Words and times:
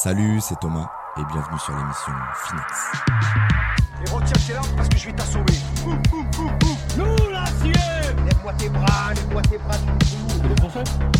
Salut, 0.00 0.38
c'est 0.40 0.54
Thomas 0.60 0.86
et 1.16 1.22
bienvenue 1.32 1.58
sur 1.58 1.74
l'émission 1.76 2.12
Finex. 2.44 2.70
Et 4.06 4.10
retiens 4.10 4.46
tes 4.46 4.52
larmes 4.52 4.76
parce 4.76 4.88
que 4.88 4.96
je 4.96 5.06
vais 5.06 5.12
t'assommer. 5.12 5.44
Nous 6.96 7.32
l'acier 7.32 7.72
Lève-moi 8.24 8.52
tes 8.54 8.68
bras, 8.68 9.12
lève-moi 9.12 9.42
tes 9.42 9.58
bras, 9.58 9.76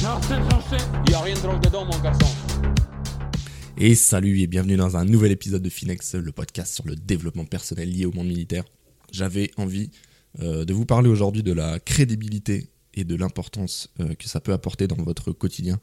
Non, 0.01 0.21
c'est 0.22 0.41
français. 0.49 0.85
Il 1.06 1.11
y 1.11 1.14
a 1.17 1.21
rien 1.21 1.35
de 1.35 1.41
drôle 1.41 1.59
dedans, 1.59 1.87
mon 1.87 1.99
garçon. 1.99 2.29
Et 3.77 3.96
salut 3.96 4.39
et 4.43 4.46
bienvenue 4.46 4.77
dans 4.77 4.97
un 4.97 5.05
nouvel 5.05 5.33
épisode 5.33 5.63
de 5.63 5.71
Finex, 5.71 6.15
le 6.15 6.31
podcast 6.31 6.73
sur 6.73 6.87
le 6.87 6.95
développement 6.95 7.47
personnel 7.47 7.91
lié 7.91 8.07
au 8.07 8.13
monde 8.13 8.29
militaire. 8.29 8.63
J'avais 9.11 9.51
envie 9.57 9.91
euh, 10.39 10.65
de 10.65 10.73
vous 10.73 10.87
parler 10.87 11.09
aujourd'hui 11.09 11.43
de 11.43 11.53
la 11.53 11.81
crédibilité 11.81 12.69
et 12.95 13.03
de 13.03 13.17
l'importance 13.17 13.91
euh, 13.99 14.15
que 14.15 14.29
ça 14.29 14.41
peut 14.41 14.53
apporter 14.53 14.87
dans 14.87 15.03
votre 15.03 15.33
quotidien. 15.33 15.81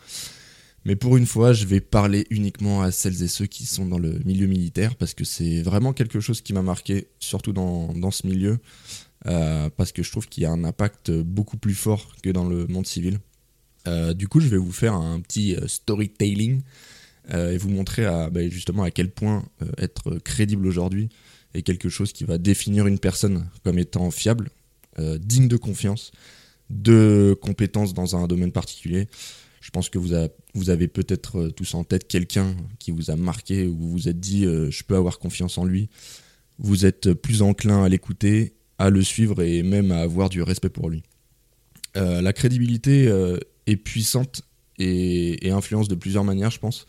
Mais 0.86 0.96
pour 0.96 1.18
une 1.18 1.26
fois, 1.26 1.52
je 1.52 1.66
vais 1.66 1.82
parler 1.82 2.28
uniquement 2.30 2.84
à 2.84 2.92
celles 2.92 3.24
et 3.24 3.28
ceux 3.28 3.48
qui 3.48 3.66
sont 3.66 3.88
dans 3.88 3.98
le 3.98 4.20
milieu 4.24 4.46
militaire, 4.46 4.96
parce 4.96 5.16
que 5.16 5.24
c'est 5.24 5.64
vraiment 5.64 5.94
quelque 5.94 6.20
chose 6.20 6.42
qui 6.42 6.54
m'a 6.54 6.62
marqué, 6.62 7.08
surtout 7.20 7.54
dans, 7.54 8.12
ce 8.12 8.28
milieu, 8.28 8.60
euh, 9.26 9.72
parce 9.76 9.92
que 9.92 10.04
je 10.04 10.12
trouve 10.12 10.30
qu'il 10.30 10.44
y 10.44 10.46
a 10.46 10.52
un 10.52 10.64
impact 10.64 11.10
beaucoup 11.12 11.58
plus 11.58 11.74
fort 11.74 12.16
que 12.22 12.30
dans 12.30 12.48
le 12.48 12.68
monde 12.68 12.86
civil. 12.86 13.18
Euh, 13.88 14.14
du 14.14 14.28
coup, 14.28 14.40
je 14.40 14.48
vais 14.48 14.58
vous 14.58 14.72
faire 14.72 14.94
un 14.94 15.20
petit 15.22 15.56
euh, 15.56 15.68
storytelling 15.68 16.62
et 17.34 17.58
vous 17.58 17.70
montrer 17.70 18.06
à, 18.06 18.30
bah, 18.30 18.48
justement 18.50 18.84
à 18.84 18.92
quel 18.92 19.10
point 19.10 19.44
être 19.80 20.20
crédible 20.20 20.68
aujourd'hui 20.68 21.10
est 21.56 21.64
quelque 21.64 21.90
chose 21.90 22.14
qui 22.14 22.24
va 22.24 22.38
définir 22.38 22.86
une 22.86 23.00
personne 23.00 23.50
comme 23.64 23.80
étant 23.80 24.12
fiable, 24.12 24.52
digne 25.00 25.48
de 25.48 25.58
confiance, 25.58 26.12
de 26.70 27.36
compétences 27.42 27.96
dans 27.96 28.16
un 28.16 28.28
domaine 28.28 28.52
particulier. 28.52 29.08
Je 29.66 29.72
pense 29.72 29.90
que 29.90 29.98
vous, 29.98 30.70
avez 30.70 30.88
peut-être 30.88 31.40
euh, 31.40 31.50
tous 31.50 31.74
en 31.74 31.84
tête 31.84 32.08
quelqu'un 32.08 32.56
qui 32.78 32.92
vous 32.92 33.10
a 33.10 33.16
marqué 33.16 33.66
ou 33.66 33.76
vous 33.76 33.90
vous 33.90 34.08
êtes 34.08 34.20
dit 34.20 34.46
euh, 34.46 34.70
je 34.70 34.84
peux 34.84 34.96
avoir 34.96 35.18
confiance 35.18 35.58
en 35.58 35.66
lui. 35.66 35.90
Vous 36.60 36.86
êtes 36.86 37.14
plus 37.14 37.42
enclin 37.42 37.84
à 37.84 37.90
l'écouter, 37.90 38.54
à 38.78 38.92
le 38.92 39.02
suivre 39.02 39.42
et 39.42 39.64
même 39.64 39.92
à 39.92 40.02
avoir 40.02 40.30
du 40.30 40.44
respect 40.44 40.70
pour 40.70 40.88
lui. 40.88 41.02
Euh, 41.98 42.22
la 42.22 42.32
crédibilité 42.32 43.12
est 43.66 43.76
puissante 43.76 44.44
et, 44.78 45.50
influence 45.50 45.88
de 45.88 45.96
plusieurs 45.96 46.24
manières, 46.24 46.52
je 46.52 46.60
pense. 46.60 46.86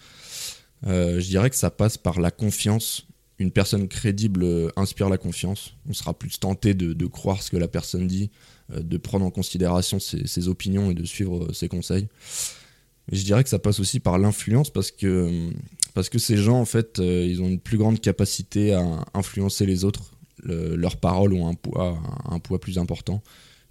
Je 0.84 1.27
dirais 1.27 1.48
que 1.48 1.56
ça 1.56 1.70
passe 1.70 1.96
par 1.96 2.20
la 2.20 2.30
confiance. 2.30 3.06
Une 3.38 3.52
personne 3.52 3.88
crédible 3.88 4.70
inspire 4.77 5.08
la 5.08 5.16
confiance. 5.16 5.74
On 5.88 5.94
sera 5.94 6.12
plus 6.12 6.38
tenté 6.38 6.74
de, 6.74 7.06
croire 7.06 7.42
ce 7.42 7.50
que 7.50 7.56
la 7.56 7.68
personne 7.68 8.06
dit, 8.06 8.30
de 8.68 8.96
prendre 8.98 9.24
en 9.24 9.30
considération 9.30 9.98
ses, 9.98 10.27
ses 10.27 10.48
opinions 10.48 10.90
et 10.90 10.94
de 10.94 11.05
suivre 11.05 11.52
ses 11.55 11.68
conseils. 11.68 12.08
Je 13.12 13.22
dirais 13.22 13.44
que 13.44 13.50
ça 13.50 13.58
passe 13.58 13.78
aussi 13.78 14.00
par 14.00 14.18
l'influence 14.18 14.70
parce 14.70 14.90
que, 14.90 15.50
parce 15.94 16.08
que 16.08 16.18
ces 16.18 16.36
gens, 16.36 16.60
en 16.60 16.64
fait, 16.64 16.98
euh, 16.98 17.24
ils 17.26 17.40
ont 17.40 17.48
une 17.48 17.60
plus 17.60 17.78
grande 17.78 18.00
capacité 18.00 18.72
à 18.72 19.04
influencer 19.14 19.64
les 19.64 19.84
autres. 19.84 20.12
Le- 20.42 20.74
leurs 20.76 20.96
paroles 20.96 21.32
ont 21.32 21.48
un 21.48 21.54
poids, 22.38 22.60
plus 22.60 22.78
important. 22.78 23.22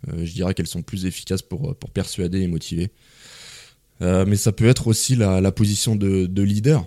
Euh, 0.08 0.26
je 0.26 0.34
dirais 0.34 0.54
qu'elles 0.54 0.68
sont 0.68 0.84
plus 0.84 1.06
efficaces 1.06 1.42
pour, 1.42 1.76
pour 1.76 1.90
persuader 1.90 2.42
et 2.42 2.48
motiver. 2.48 2.92
Euh, 4.02 4.26
mais 4.26 4.36
ça 4.36 4.52
peut 4.52 4.66
être 4.68 4.88
aussi 4.88 5.16
la, 5.16 5.52
position 5.52 5.96
de, 5.96 6.26
de 6.26 6.42
leader. 6.42 6.86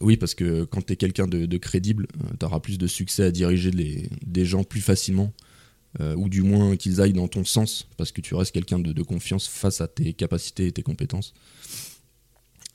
Oui, 0.00 0.16
parce 0.16 0.34
que 0.34 0.64
quand 0.64 0.84
tu 0.84 0.92
es 0.92 0.96
quelqu'un 0.96 1.26
de, 1.26 1.56
crédible, 1.56 2.08
tu 2.38 2.44
auras 2.44 2.60
plus 2.60 2.78
de 2.78 2.86
succès 2.86 3.24
à 3.24 3.30
diriger 3.30 3.70
des 4.26 4.44
gens 4.44 4.64
plus 4.64 4.80
facilement, 4.80 5.32
euh, 6.00 6.14
ou 6.16 6.28
du 6.28 6.42
moins 6.42 6.76
qu'ils 6.76 7.00
aillent 7.00 7.12
dans 7.12 7.28
ton 7.28 7.44
sens, 7.44 7.88
parce 7.96 8.12
que 8.12 8.20
tu 8.20 8.34
restes 8.34 8.52
quelqu'un 8.52 8.78
de, 8.78 9.02
confiance 9.02 9.46
face 9.46 9.80
à 9.80 9.88
tes 9.88 10.12
capacités 10.12 10.66
et 10.66 10.72
tes 10.72 10.82
compétences. 10.82 11.34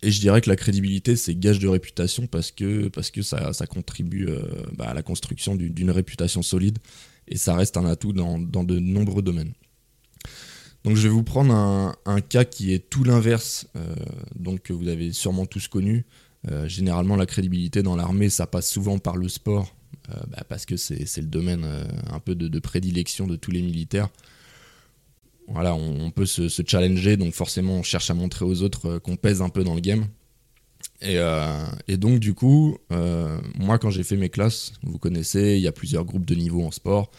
Et 0.01 0.11
je 0.11 0.21
dirais 0.21 0.39
que 0.39 0.49
la 0.49 0.55
crédibilité, 0.55 1.15
c'est 1.17 1.35
gage 1.35 1.59
de 1.59 1.67
réputation 1.67 2.27
parce 2.27 2.51
que, 2.51 2.89
ça, 3.21 3.67
contribue 3.67 4.27
euh, 4.29 4.41
bah, 4.77 4.89
à 4.89 4.93
la 4.93 5.01
construction 5.01 5.55
d'une 5.55 5.91
réputation 5.91 6.41
solide 6.41 6.79
et 7.27 7.37
ça 7.37 7.55
reste 7.55 7.77
un 7.77 7.85
atout 7.85 8.13
dans, 8.13 8.39
de 8.39 8.79
nombreux 8.79 9.21
domaines. 9.21 9.53
Donc 10.83 10.95
je 10.95 11.01
vais 11.01 11.09
vous 11.09 11.23
prendre 11.23 11.53
un, 11.53 12.21
cas 12.21 12.45
qui 12.45 12.73
est 12.73 12.89
tout 12.89 13.03
l'inverse, 13.03 13.67
euh, 13.75 13.95
donc 14.35 14.63
que 14.63 14.73
vous 14.73 14.87
avez 14.87 15.11
sûrement 15.11 15.45
tous 15.45 15.67
connu. 15.67 16.05
Euh, 16.49 16.67
généralement, 16.67 17.15
la 17.15 17.25
crédibilité 17.25 17.83
dans 17.83 17.95
l'armée, 17.95 18.29
ça 18.29 18.47
passe 18.47 18.69
souvent 18.69 18.97
par 18.97 19.17
le 19.17 19.27
sport, 19.27 19.75
bah, 20.07 20.43
parce 20.47 20.65
que 20.65 20.77
c'est 20.77 21.17
le 21.17 21.27
domaine 21.27 21.63
euh, 21.63 21.83
un 22.11 22.19
peu 22.19 22.35
de, 22.35 22.47
de 22.47 22.59
prédilection 22.59 23.27
de 23.27 23.35
tous 23.35 23.51
les 23.51 23.61
militaires. 23.61 24.09
Voilà, 25.47 25.73
on, 25.73 26.11
peut 26.11 26.27
se, 26.27 26.47
challenger, 26.65 27.17
donc 27.17 27.33
forcément 27.33 27.77
on 27.77 27.83
cherche 27.83 28.11
à 28.11 28.13
montrer 28.13 28.45
aux 28.45 28.61
autres 28.61 28.85
euh, 28.85 28.99
qu'on 28.99 29.15
pèse 29.15 29.41
un 29.41 29.49
peu 29.49 29.63
dans 29.63 29.73
le 29.73 29.81
game. 29.81 30.05
Et, 31.01 31.17
euh, 31.17 31.65
et 31.87 31.97
donc 31.97 32.19
du 32.19 32.33
coup, 32.33 32.77
euh, 32.91 33.39
moi 33.57 33.79
quand 33.79 33.89
j'ai 33.89 34.03
fait 34.03 34.15
mes 34.15 34.29
classes, 34.29 34.73
vous 34.83 34.99
connaissez, 34.99 35.55
il 35.55 35.61
y 35.61 35.67
a 35.67 35.71
plusieurs 35.71 36.05
groupes 36.05 36.25
de 36.25 36.35
niveau 36.35 36.63
en 36.63 36.71
sport. 36.71 37.09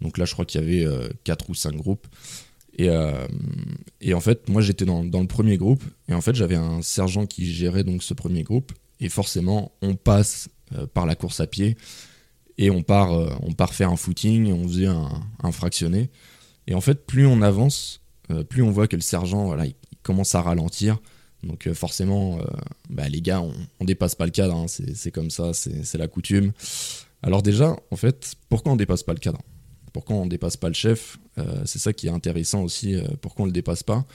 Donc 0.00 0.18
là, 0.18 0.24
je 0.24 0.32
crois 0.32 0.44
qu'il 0.44 0.60
y 0.60 0.64
avait 0.64 1.08
4 1.24 1.50
ou 1.50 1.54
5 1.54 1.74
groupes. 1.74 2.06
Et, 2.78 2.88
euh, 2.88 3.26
et 4.00 4.14
en 4.14 4.20
fait, 4.20 4.48
moi 4.48 4.62
j'étais 4.62 4.84
dans, 4.84 5.04
dans 5.04 5.20
le 5.20 5.26
premier 5.26 5.56
groupe, 5.56 5.82
et 6.08 6.14
en 6.14 6.20
fait 6.20 6.36
j'avais 6.36 6.54
un 6.54 6.80
sergent 6.80 7.26
qui 7.26 7.52
gérait 7.52 7.82
donc 7.82 8.04
ce 8.04 8.14
premier 8.14 8.44
groupe, 8.44 8.72
et 9.00 9.08
forcément 9.08 9.72
on 9.82 9.96
passe 9.96 10.48
euh, 10.48 10.57
par 10.94 11.06
la 11.06 11.14
course 11.14 11.40
à 11.40 11.46
pied, 11.46 11.76
et 12.58 12.70
on 12.70 12.82
part, 12.82 13.12
euh, 13.12 13.30
on 13.42 13.52
part 13.52 13.72
faire 13.72 13.90
un 13.90 13.96
footing, 13.96 14.52
on 14.52 14.66
faisait 14.66 14.86
un, 14.86 15.52
fractionné, 15.52 16.10
et 16.66 16.74
en 16.74 16.80
fait 16.80 17.06
plus 17.06 17.26
on 17.26 17.40
avance, 17.40 18.02
euh, 18.30 18.42
plus 18.42 18.62
on 18.62 18.70
voit 18.70 18.88
que 18.88 18.96
le 18.96 19.02
sergent 19.02 19.46
voilà, 19.46 19.66
il, 19.66 19.74
commence 20.02 20.34
à 20.34 20.40
ralentir, 20.42 20.98
donc 21.42 21.66
euh, 21.66 21.74
forcément 21.74 22.38
euh, 22.38 22.44
bah, 22.88 23.08
les 23.08 23.20
gars 23.20 23.42
on, 23.42 23.52
on 23.80 23.84
dépasse 23.84 24.14
pas 24.14 24.24
le 24.24 24.30
cadre, 24.30 24.56
hein, 24.56 24.66
c'est 24.68 25.10
comme 25.10 25.30
ça, 25.30 25.52
c'est 25.52 25.84
c'est 25.84 25.98
la 25.98 26.08
coutume. 26.08 26.52
Alors 27.22 27.42
déjà, 27.42 27.76
en 27.90 27.96
fait, 27.96 28.34
pourquoi 28.48 28.72
on 28.72 28.76
dépasse 28.76 29.02
pas 29.02 29.12
le 29.12 29.18
cadre? 29.18 29.40
Pourquoi 29.92 30.16
on 30.16 30.26
dépasse 30.26 30.56
pas 30.56 30.68
le 30.68 30.74
chef? 30.74 31.18
Euh, 31.38 31.62
C'est 31.64 31.78
ça 31.78 31.92
qui 31.92 32.06
est 32.06 32.10
intéressant 32.10 32.62
aussi. 32.62 32.94
euh, 32.94 33.02
pourquoi 33.20 33.44
on 33.44 33.46
le 33.46 33.52
dépasse 33.52 33.82
pas 33.82 34.06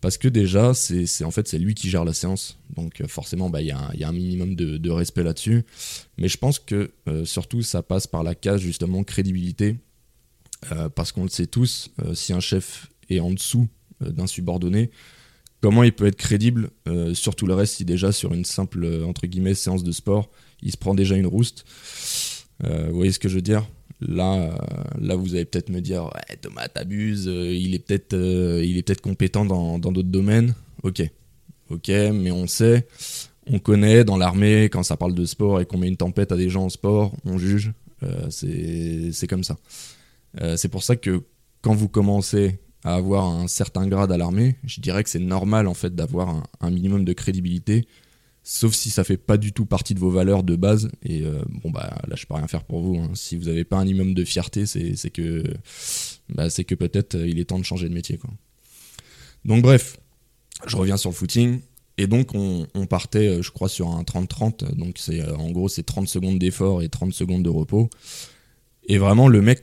Parce 0.00 0.18
que 0.18 0.28
déjà, 0.28 0.74
c'est 0.74 1.24
en 1.24 1.30
fait 1.30 1.48
c'est 1.48 1.58
lui 1.58 1.74
qui 1.74 1.88
gère 1.88 2.04
la 2.04 2.12
séance. 2.12 2.58
Donc 2.74 3.00
euh, 3.00 3.06
forcément, 3.06 3.50
bah, 3.50 3.62
il 3.62 3.68
y, 3.68 3.70
a 3.72 4.08
un- 4.08 4.12
minimum 4.12 4.54
de, 4.54 4.90
respect 4.90 5.22
là-dessus. 5.22 5.64
Mais 6.18 6.28
je 6.28 6.36
pense 6.36 6.58
que 6.58 6.92
surtout 7.24 7.62
ça 7.62 7.82
passe 7.82 8.06
par 8.06 8.22
la 8.22 8.34
case 8.34 8.60
justement 8.60 9.02
crédibilité, 9.02 9.76
parce 10.94 11.12
qu'on 11.12 11.24
le 11.24 11.28
sait 11.28 11.46
tous. 11.46 11.90
si 12.14 12.32
un 12.32 12.40
chef 12.40 12.88
est 13.10 13.20
en 13.20 13.32
dessous 13.32 13.68
d'un 14.00 14.26
subordonné, 14.26 14.90
comment 15.60 15.82
il 15.82 15.92
peut 15.92 16.06
être 16.06 16.16
crédible 16.16 16.70
sur 17.12 17.34
tout 17.34 17.46
le 17.46 17.54
reste 17.54 17.76
si 17.76 17.84
déjà 17.84 18.12
sur 18.12 18.32
une 18.32 18.44
simple 18.44 18.86
entre 19.04 19.26
guillemets 19.26 19.54
séance 19.54 19.82
de 19.82 19.92
sport, 19.92 20.30
il 20.62 20.70
se 20.70 20.76
prend 20.76 20.94
déjà 20.94 21.16
une 21.16 21.26
rouste. 21.26 21.64
Vous 22.62 22.94
voyez 22.94 23.12
ce 23.12 23.18
que 23.18 23.28
je 23.28 23.34
veux 23.34 23.42
dire? 23.42 23.66
Là, 24.06 24.34
euh, 24.34 24.52
là, 25.00 25.16
vous 25.16 25.34
allez 25.34 25.44
peut-être 25.44 25.70
me 25.70 25.80
dire, 25.80 26.10
Thomas, 26.40 26.68
t'abuses, 26.68 27.28
euh, 27.28 27.54
il 27.54 27.74
est 27.74 27.78
peut-être, 27.78 28.14
euh, 28.14 28.62
il 28.64 28.76
est 28.76 28.82
peut-être 28.82 29.00
compétent 29.00 29.44
dans 29.44 29.78
d'autres 29.78 30.02
domaines. 30.02 30.54
Ok, 30.82 31.02
ok, 31.70 31.88
mais 31.88 32.30
on 32.30 32.46
sait, 32.46 32.86
on 33.46 33.58
connaît 33.58 34.04
dans 34.04 34.16
l'armée 34.16 34.64
quand 34.64 34.82
ça 34.82 34.96
parle 34.96 35.14
de 35.14 35.24
sport 35.24 35.60
et 35.60 35.66
qu'on 35.66 35.78
met 35.78 35.88
une 35.88 35.96
tempête 35.96 36.32
à 36.32 36.36
des 36.36 36.50
gens 36.50 36.64
en 36.64 36.68
sport, 36.68 37.12
on 37.24 37.38
juge. 37.38 37.72
C'est 38.28 39.26
comme 39.28 39.44
ça. 39.44 39.56
C'est 40.56 40.68
pour 40.68 40.82
ça 40.82 40.94
que 40.94 41.22
quand 41.62 41.74
vous 41.74 41.88
commencez 41.88 42.58
à 42.82 42.96
avoir 42.96 43.24
un 43.24 43.46
certain 43.46 43.86
grade 43.86 44.12
à 44.12 44.18
l'armée, 44.18 44.56
je 44.64 44.82
dirais 44.82 45.02
que 45.02 45.08
c'est 45.08 45.18
normal 45.18 45.66
en 45.66 45.72
fait 45.72 45.94
d'avoir 45.94 46.42
un 46.60 46.70
minimum 46.70 47.06
de 47.06 47.14
crédibilité 47.14 47.86
sauf 48.46 48.74
si 48.74 48.90
ça 48.90 49.04
fait 49.04 49.16
pas 49.16 49.38
du 49.38 49.52
tout 49.52 49.64
partie 49.64 49.94
de 49.94 49.98
vos 49.98 50.10
valeurs 50.10 50.42
de 50.42 50.54
base. 50.54 50.90
Et 51.02 51.22
euh, 51.22 51.42
bon, 51.48 51.70
bah 51.70 52.02
là, 52.06 52.14
je 52.14 52.26
peux 52.26 52.34
rien 52.34 52.46
faire 52.46 52.62
pour 52.62 52.82
vous. 52.82 52.96
hein. 52.96 53.10
Si 53.14 53.36
vous 53.36 53.48
avez 53.48 53.64
pas 53.64 53.78
un 53.78 53.84
minimum 53.84 54.12
de 54.14 54.22
fierté, 54.22 54.66
c'est 54.66 55.10
que, 55.10 55.42
bah, 56.28 56.50
c'est 56.50 56.64
que 56.64 56.74
peut-être 56.74 57.14
euh, 57.16 57.26
il 57.26 57.38
est 57.40 57.46
temps 57.46 57.58
de 57.58 57.64
changer 57.64 57.88
de 57.88 57.94
métier. 57.94 58.18
Quoi. 58.18 58.30
Donc, 59.46 59.62
bref, 59.62 59.98
je 60.66 60.76
reviens 60.76 60.98
sur 60.98 61.10
le 61.10 61.14
footing. 61.14 61.60
Et 61.96 62.06
donc, 62.06 62.34
on, 62.34 62.66
partait, 62.86 63.28
euh, 63.28 63.42
je 63.42 63.50
crois, 63.50 63.70
sur 63.70 63.88
un 63.88 64.02
30-30. 64.02 64.74
Donc, 64.74 64.96
c'est 64.98 65.24
en 65.26 65.50
gros, 65.50 65.68
c'est 65.68 65.82
30 65.84 66.06
secondes 66.06 66.38
d'effort 66.38 66.82
et 66.82 66.90
30 66.90 67.14
secondes 67.14 67.42
de 67.42 67.50
repos. 67.50 67.88
Et 68.86 68.98
vraiment, 68.98 69.28
le 69.28 69.40
mec, 69.40 69.60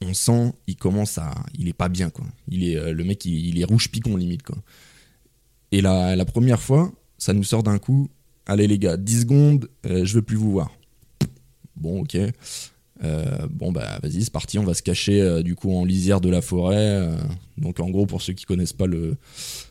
on 0.00 0.14
sent, 0.14 0.54
il 0.66 0.76
commence 0.76 1.18
à. 1.18 1.34
Il 1.58 1.68
est 1.68 1.74
pas 1.74 1.90
bien, 1.90 2.08
quoi. 2.08 2.24
Il 2.48 2.64
est, 2.64 2.92
le 2.92 3.04
mec, 3.04 3.26
il, 3.26 3.46
il 3.46 3.60
est 3.60 3.64
rouge 3.64 3.90
picon, 3.90 4.16
limite, 4.16 4.42
quoi. 4.42 4.56
Et 5.70 5.82
la, 5.82 6.16
la 6.16 6.24
première 6.24 6.62
fois, 6.62 6.92
ça 7.18 7.34
nous 7.34 7.44
sort 7.44 7.62
d'un 7.62 7.78
coup. 7.78 8.08
Allez 8.46 8.66
les 8.66 8.78
gars, 8.78 8.96
10 8.96 9.20
secondes, 9.20 9.68
euh, 9.86 10.04
je 10.04 10.14
veux 10.14 10.22
plus 10.22 10.36
vous 10.36 10.50
voir. 10.50 10.70
Bon, 11.76 12.02
ok. 12.02 12.16
Euh, 13.04 13.46
bon, 13.50 13.72
bah 13.72 13.98
vas-y, 14.02 14.22
c'est 14.22 14.32
parti, 14.32 14.58
on 14.58 14.64
va 14.64 14.74
se 14.74 14.82
cacher 14.82 15.20
euh, 15.20 15.42
du 15.42 15.56
coup 15.56 15.74
en 15.74 15.84
lisière 15.84 16.20
de 16.20 16.28
la 16.28 16.40
forêt. 16.40 17.08
donc 17.58 17.80
en 17.80 17.90
gros, 17.90 18.06
pour 18.06 18.22
ceux 18.22 18.32
qui 18.32 18.44
connaissent 18.44 18.72
pas 18.72 18.86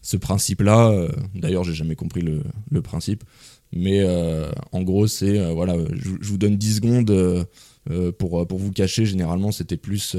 ce 0.01 0.17
principe-là, 0.17 1.07
d'ailleurs 1.35 1.63
j'ai 1.63 1.73
jamais 1.73 1.95
compris 1.95 2.21
le, 2.21 2.81
principe, 2.81 3.23
mais 3.73 4.05
en 4.71 4.81
gros 4.81 5.07
c'est, 5.07 5.53
voilà, 5.53 5.77
je, 5.93 6.09
vous 6.29 6.37
donne 6.37 6.57
10 6.57 6.75
secondes 6.75 7.47
pour, 8.17 8.47
pour 8.47 8.59
vous 8.59 8.71
cacher. 8.71 9.05
Généralement 9.05 9.51
c'était 9.51 9.77
plus... 9.77 10.15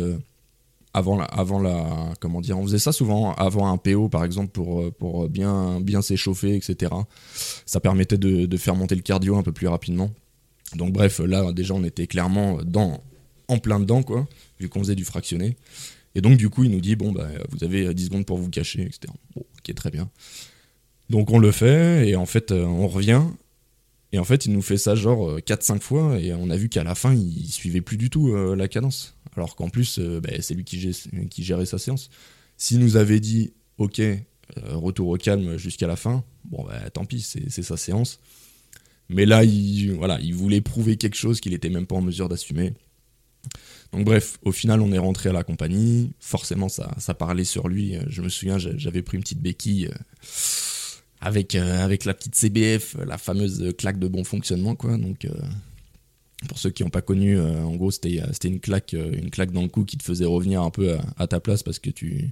avant 0.94 1.16
la, 1.16 1.24
avant 1.24 1.58
la, 1.58 2.12
comment 2.20 2.40
dire, 2.40 2.58
on 2.58 2.64
faisait 2.64 2.78
ça 2.78 2.92
souvent 2.92 3.32
avant 3.34 3.72
un 3.72 3.78
PO 3.78 4.08
par 4.08 4.24
exemple 4.24 4.50
pour, 4.50 4.92
pour 4.94 5.28
bien, 5.28 5.80
bien 5.80 6.02
s'échauffer, 6.02 6.54
etc. 6.54 6.92
Ça 7.66 7.80
permettait 7.80 8.18
de, 8.18 8.46
de 8.46 8.56
faire 8.56 8.74
monter 8.74 8.94
le 8.94 9.02
cardio 9.02 9.36
un 9.36 9.42
peu 9.42 9.52
plus 9.52 9.68
rapidement. 9.68 10.10
Donc 10.76 10.92
bref, 10.92 11.20
là 11.20 11.52
déjà 11.52 11.74
on 11.74 11.84
était 11.84 12.06
clairement 12.06 12.58
dans, 12.64 13.02
en 13.48 13.58
plein 13.58 13.80
dedans 13.80 14.02
quoi, 14.02 14.26
vu 14.60 14.68
qu'on 14.68 14.80
faisait 14.80 14.94
du 14.94 15.04
fractionné. 15.04 15.56
Et 16.14 16.20
donc 16.20 16.36
du 16.36 16.50
coup 16.50 16.64
il 16.64 16.70
nous 16.70 16.80
dit 16.80 16.96
bon 16.96 17.12
bah 17.12 17.28
vous 17.50 17.64
avez 17.64 17.92
10 17.94 18.06
secondes 18.06 18.26
pour 18.26 18.38
vous 18.38 18.50
cacher, 18.50 18.82
etc. 18.82 19.12
Bon, 19.34 19.44
ok 19.58 19.74
très 19.74 19.90
bien. 19.90 20.10
Donc 21.10 21.30
on 21.30 21.38
le 21.38 21.52
fait 21.52 22.08
et 22.08 22.16
en 22.16 22.26
fait 22.26 22.52
euh, 22.52 22.64
on 22.64 22.88
revient 22.88 23.22
et 24.12 24.18
en 24.18 24.24
fait 24.24 24.46
il 24.46 24.52
nous 24.52 24.62
fait 24.62 24.76
ça 24.78 24.94
genre 24.94 25.38
4-5 25.40 25.80
fois 25.80 26.18
et 26.20 26.32
on 26.34 26.50
a 26.50 26.56
vu 26.56 26.68
qu'à 26.68 26.84
la 26.84 26.94
fin 26.94 27.14
il 27.14 27.46
suivait 27.50 27.80
plus 27.80 27.96
du 27.96 28.10
tout 28.10 28.28
euh, 28.34 28.54
la 28.56 28.68
cadence. 28.68 29.16
Alors 29.36 29.56
qu'en 29.56 29.68
plus 29.70 29.98
euh, 29.98 30.20
bah, 30.20 30.30
c'est 30.40 30.54
lui 30.54 30.64
qui, 30.64 30.90
qui 31.30 31.42
gérait 31.44 31.66
sa 31.66 31.78
séance. 31.78 32.10
S'il 32.56 32.78
nous 32.80 32.96
avait 32.96 33.20
dit 33.20 33.52
ok 33.78 34.00
euh, 34.00 34.16
retour 34.74 35.08
au 35.08 35.16
calme 35.16 35.56
jusqu'à 35.56 35.86
la 35.86 35.96
fin, 35.96 36.24
bon 36.44 36.64
bah 36.64 36.90
tant 36.90 37.04
pis 37.06 37.20
c'est 37.22 37.62
sa 37.62 37.76
séance. 37.76 38.20
Mais 39.08 39.26
là, 39.26 39.44
il, 39.44 39.92
voilà, 39.92 40.18
il 40.20 40.34
voulait 40.34 40.62
prouver 40.62 40.96
quelque 40.96 41.16
chose 41.16 41.40
qu'il 41.40 41.52
n'était 41.52 41.68
même 41.68 41.86
pas 41.86 41.96
en 41.96 42.00
mesure 42.00 42.28
d'assumer. 42.30 42.72
Donc 43.92 44.04
bref, 44.06 44.38
au 44.42 44.52
final, 44.52 44.80
on 44.80 44.90
est 44.92 44.98
rentré 44.98 45.28
à 45.28 45.32
la 45.32 45.44
compagnie. 45.44 46.12
Forcément, 46.18 46.70
ça, 46.70 46.94
ça 46.98 47.12
parlait 47.12 47.44
sur 47.44 47.68
lui. 47.68 47.96
Je 48.06 48.22
me 48.22 48.30
souviens, 48.30 48.56
j'a- 48.56 48.76
j'avais 48.78 49.02
pris 49.02 49.18
une 49.18 49.22
petite 49.22 49.42
béquille 49.42 49.88
euh, 49.88 49.94
avec, 51.22 51.54
euh, 51.54 51.82
avec 51.82 52.04
la 52.04 52.14
petite 52.14 52.34
CBF, 52.34 52.96
la 53.06 53.16
fameuse 53.16 53.72
claque 53.78 53.98
de 53.98 54.08
bon 54.08 54.24
fonctionnement. 54.24 54.74
Quoi. 54.74 54.98
Donc, 54.98 55.24
euh, 55.24 55.30
pour 56.48 56.58
ceux 56.58 56.70
qui 56.70 56.82
n'ont 56.82 56.90
pas 56.90 57.00
connu, 57.00 57.38
euh, 57.38 57.62
en 57.62 57.76
gros, 57.76 57.92
c'était 57.92 58.20
euh, 58.20 58.48
une 58.48 58.58
claque, 58.58 58.94
euh, 58.94 59.12
une 59.12 59.30
claque 59.30 59.52
dans 59.52 59.62
le 59.62 59.68
cou 59.68 59.84
qui 59.84 59.96
te 59.96 60.02
faisait 60.02 60.24
revenir 60.24 60.62
un 60.62 60.70
peu 60.70 60.96
à, 61.16 61.26
ta 61.26 61.40
place 61.40 61.62
parce 61.62 61.78
que 61.78 61.90
tu... 61.90 62.30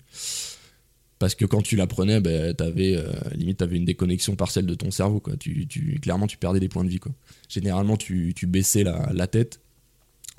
Parce 1.21 1.35
que 1.35 1.45
quand 1.45 1.61
tu 1.61 1.77
la 1.77 1.87
prenais, 1.87 2.19
ben, 2.19 2.55
t'avais, 2.55 2.97
euh, 2.97 3.13
limite, 3.35 3.59
tu 3.59 3.65
avais 3.65 3.77
une 3.77 3.85
déconnexion 3.85 4.37
partielle 4.37 4.65
de 4.65 4.75
ton 4.75 4.91
cerveau. 4.91 5.21
Quoi. 5.21 5.37
Tu, 5.37 5.67
tu, 5.67 6.01
clairement, 6.01 6.27
tu 6.27 6.39
perdais 6.39 6.61
des 6.61 6.71
points 6.71 6.83
de 6.83 6.89
vie. 6.89 6.99
Quoi. 6.99 7.13
Généralement, 7.47 7.99
tu, 7.99 8.33
tu 8.35 8.47
baissais 8.47 8.85
la, 8.85 9.11
la 9.13 9.27
tête, 9.27 9.61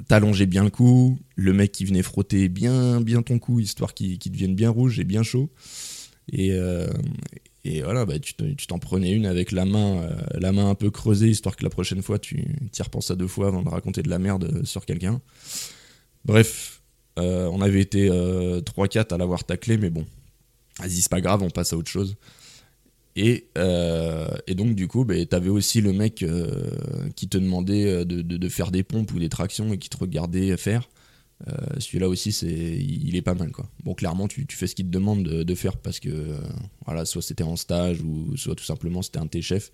t'allongeais 0.07 0.47
bien 0.47 0.63
le 0.63 0.71
cou, 0.71 1.19
le 1.36 1.54
mec 1.54 1.71
qui 1.71 1.86
venait 1.86 2.01
frotter 2.01 2.50
bien, 2.50 3.00
bien 3.00 3.21
ton 3.21 3.38
cou, 3.38 3.59
histoire 3.59 3.94
qu'il 3.94 4.18
qu'il 4.18 4.31
devienne 4.31 4.56
bien 4.56 4.71
rouge 4.71 5.00
et 5.00 5.04
bien 5.04 5.21
chaud. 5.21 5.51
Euh, 6.33 6.88
et 7.63 7.81
voilà, 7.83 8.05
bah, 8.05 8.17
tu 8.19 8.33
te- 8.33 8.43
tu 8.53 8.67
t'en 8.67 8.79
prenais 8.79 9.11
une 9.11 9.25
avec 9.25 9.51
la 9.51 9.65
main, 9.65 10.01
euh, 10.03 10.15
la 10.39 10.51
main 10.51 10.69
un 10.69 10.75
peu 10.75 10.89
creusée, 10.89 11.29
histoire 11.29 11.55
que 11.55 11.63
la 11.63 11.69
prochaine 11.69 12.01
fois, 12.01 12.17
tu 12.19 12.37
y 12.77 12.81
repenses 12.81 13.11
à 13.11 13.15
deux 13.15 13.27
fois 13.27 13.47
avant 13.47 13.61
de 13.63 13.69
raconter 13.69 14.01
de 14.03 14.09
la 14.09 14.19
merde 14.19 14.65
sur 14.65 14.85
quelqu'un. 14.85 15.21
Bref, 16.25 16.81
euh, 17.19 17.47
on 17.51 17.61
avait 17.61 17.81
été 17.81 18.09
euh, 18.09 18.61
3-4 18.61 19.13
à 19.13 19.17
l'avoir 19.17 19.43
taclé, 19.43 19.77
mais 19.77 19.89
bon, 19.89 20.05
vas-y, 20.79 21.01
c'est 21.01 21.09
pas 21.11 21.21
grave, 21.21 21.43
on 21.43 21.49
passe 21.49 21.73
à 21.73 21.77
autre 21.77 21.89
chose. 21.91 22.15
Et, 23.17 23.47
euh, 23.57 24.27
et 24.47 24.55
donc, 24.55 24.73
du 24.73 24.87
coup, 24.87 25.03
bah, 25.03 25.23
t'avais 25.25 25.49
aussi 25.49 25.81
le 25.81 25.91
mec 25.91 26.23
euh, 26.23 26.49
qui 27.15 27.27
te 27.27 27.37
demandait 27.37 27.85
euh, 27.87 28.05
de, 28.05 28.21
de- 28.21 28.37
de 28.37 28.49
faire 28.49 28.71
des 28.71 28.83
pompes 28.83 29.11
ou 29.13 29.19
des 29.19 29.27
tractions 29.29 29.73
et 29.73 29.77
qui 29.77 29.89
te 29.89 29.97
regardait 29.97 30.55
faire. 30.57 30.89
Euh, 31.47 31.79
Celui-là 31.79 32.07
aussi, 32.07 32.31
c'est, 32.31 32.47
il 32.47 33.15
est 33.15 33.21
pas 33.21 33.33
mal. 33.33 33.51
Quoi. 33.51 33.69
Bon, 33.83 33.93
clairement, 33.93 34.27
tu, 34.27 34.45
fais 34.49 34.67
ce 34.67 34.75
qu'il 34.75 34.85
te 34.85 34.91
demande 34.91 35.23
de, 35.23 35.55
faire 35.55 35.77
parce 35.77 35.99
que, 35.99 36.09
euh, 36.09 36.39
voilà, 36.85 37.05
soit 37.05 37.21
c'était 37.21 37.43
en 37.43 37.55
stage 37.55 38.01
ou 38.01 38.35
soit 38.38 38.55
tout 38.55 38.63
simplement 38.63 39.01
c'était 39.01 39.19
un 39.19 39.25
de 39.25 39.29
tes 39.29 39.41
chefs. 39.41 39.71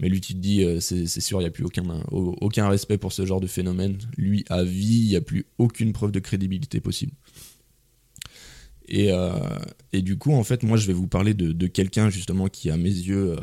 Mais 0.00 0.08
lui, 0.08 0.20
tu 0.20 0.34
te 0.34 0.38
dis, 0.38 0.62
euh, 0.62 0.78
c'est 0.80 1.06
sûr, 1.20 1.40
il 1.40 1.44
n'y 1.44 1.48
a 1.48 1.50
plus 1.50 1.64
aucun, 1.64 1.82
au- 2.12 2.36
aucun 2.40 2.68
respect 2.68 2.98
pour 2.98 3.12
ce 3.12 3.26
genre 3.26 3.40
de 3.40 3.48
phénomène. 3.48 3.98
Lui, 4.16 4.44
à 4.48 4.62
vie, 4.62 5.00
il 5.00 5.08
n'y 5.08 5.16
a 5.16 5.20
plus 5.20 5.46
aucune 5.58 5.92
preuve 5.92 6.12
de 6.12 6.20
crédibilité 6.20 6.80
possible. 6.80 7.12
Et, 8.90 9.10
et 9.92 10.00
du 10.00 10.16
coup, 10.16 10.32
en 10.32 10.44
fait, 10.44 10.62
moi, 10.62 10.78
je 10.78 10.86
vais 10.86 10.94
vous 10.94 11.08
parler 11.08 11.34
de, 11.34 11.66
quelqu'un, 11.66 12.08
justement, 12.08 12.48
qui, 12.48 12.70
à 12.70 12.78
mes 12.78 12.84
yeux, 12.88 13.36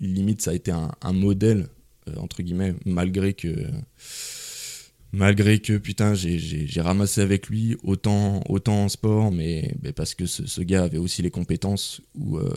limite, 0.00 0.42
ça 0.42 0.52
a 0.52 0.54
été 0.54 0.70
un, 0.70 0.92
un 1.02 1.12
modèle, 1.12 1.66
entre 2.18 2.42
guillemets, 2.44 2.74
malgré 2.84 3.34
que. 3.34 3.66
Malgré 5.12 5.60
que, 5.60 5.78
putain, 5.78 6.14
j'ai- 6.14 6.80
ramassé 6.80 7.20
avec 7.20 7.48
lui, 7.48 7.76
autant, 7.82 8.42
autant 8.48 8.84
en 8.84 8.88
sport, 8.88 9.32
mais, 9.32 9.74
parce 9.94 10.14
que 10.14 10.26
ce, 10.26 10.60
gars 10.60 10.84
avait 10.84 10.98
aussi 10.98 11.22
les 11.22 11.30
compétences 11.30 12.02
où, 12.14 12.38
euh, 12.38 12.50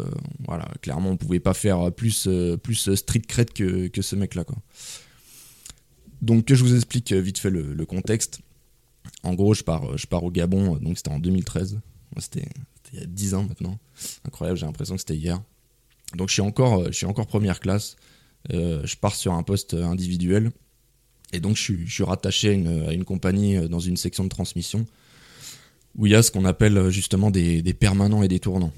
voilà, 0.45 0.67
clairement, 0.81 1.11
on 1.11 1.17
pouvait 1.17 1.39
pas 1.39 1.53
faire 1.53 1.91
plus, 1.91 2.27
euh, 2.27 2.57
plus 2.57 2.93
street 2.95 3.21
cred 3.27 3.51
que, 3.51 3.87
que 3.87 4.01
ce 4.01 4.15
mec-là, 4.15 4.43
quoi. 4.43 4.57
Donc, 6.21 6.45
que 6.45 6.55
je 6.55 6.63
vous 6.63 6.75
explique 6.75 7.13
vite 7.13 7.37
fait 7.37 7.49
le, 7.49 7.85
contexte. 7.85 8.41
En 9.23 9.35
gros, 9.35 9.53
je 9.53 9.63
pars, 9.63 9.97
je 9.97 10.05
pars 10.05 10.23
au 10.23 10.31
Gabon, 10.31 10.75
donc 10.77 10.97
c'était 10.97 11.11
en 11.11 11.19
2013. 11.19 11.73
Moi, 11.73 11.81
C'était 12.21 12.47
c'était 12.83 12.97
il 12.97 12.99
y 12.99 13.03
a 13.03 13.05
10 13.05 13.33
ans 13.35 13.43
maintenant. 13.43 13.79
Incroyable, 14.25 14.59
j'ai 14.59 14.65
l'impression 14.65 14.95
que 14.95 15.01
c'était 15.01 15.15
hier. 15.15 15.41
Donc 16.15 16.29
je 16.29 16.33
suis 16.33 16.41
encore, 16.41 16.85
je 16.87 16.91
suis 16.91 17.05
encore 17.05 17.27
première 17.27 17.59
classe. 17.59 17.95
Euh, 18.53 18.85
je 18.85 18.95
pars 18.95 19.15
sur 19.15 19.33
un 19.33 19.43
poste 19.43 19.73
individuel. 19.73 20.51
Et 21.33 21.39
donc 21.39 21.55
je 21.55 21.61
suis, 21.85 22.03
rattaché 22.03 22.49
à 22.49 22.93
une, 22.93 23.05
compagnie 23.05 23.57
euh, 23.57 23.67
dans 23.67 23.79
une 23.79 23.97
section 23.97 24.23
de 24.23 24.29
transmission 24.29 24.85
où 25.95 26.05
il 26.05 26.11
y 26.11 26.15
a 26.15 26.23
ce 26.23 26.31
qu'on 26.31 26.45
appelle 26.45 26.77
euh, 26.77 26.89
justement 26.89 27.31
des, 27.31 27.61
permanents 27.73 28.23
et 28.23 28.27
des 28.27 28.39
tournants. 28.39 28.73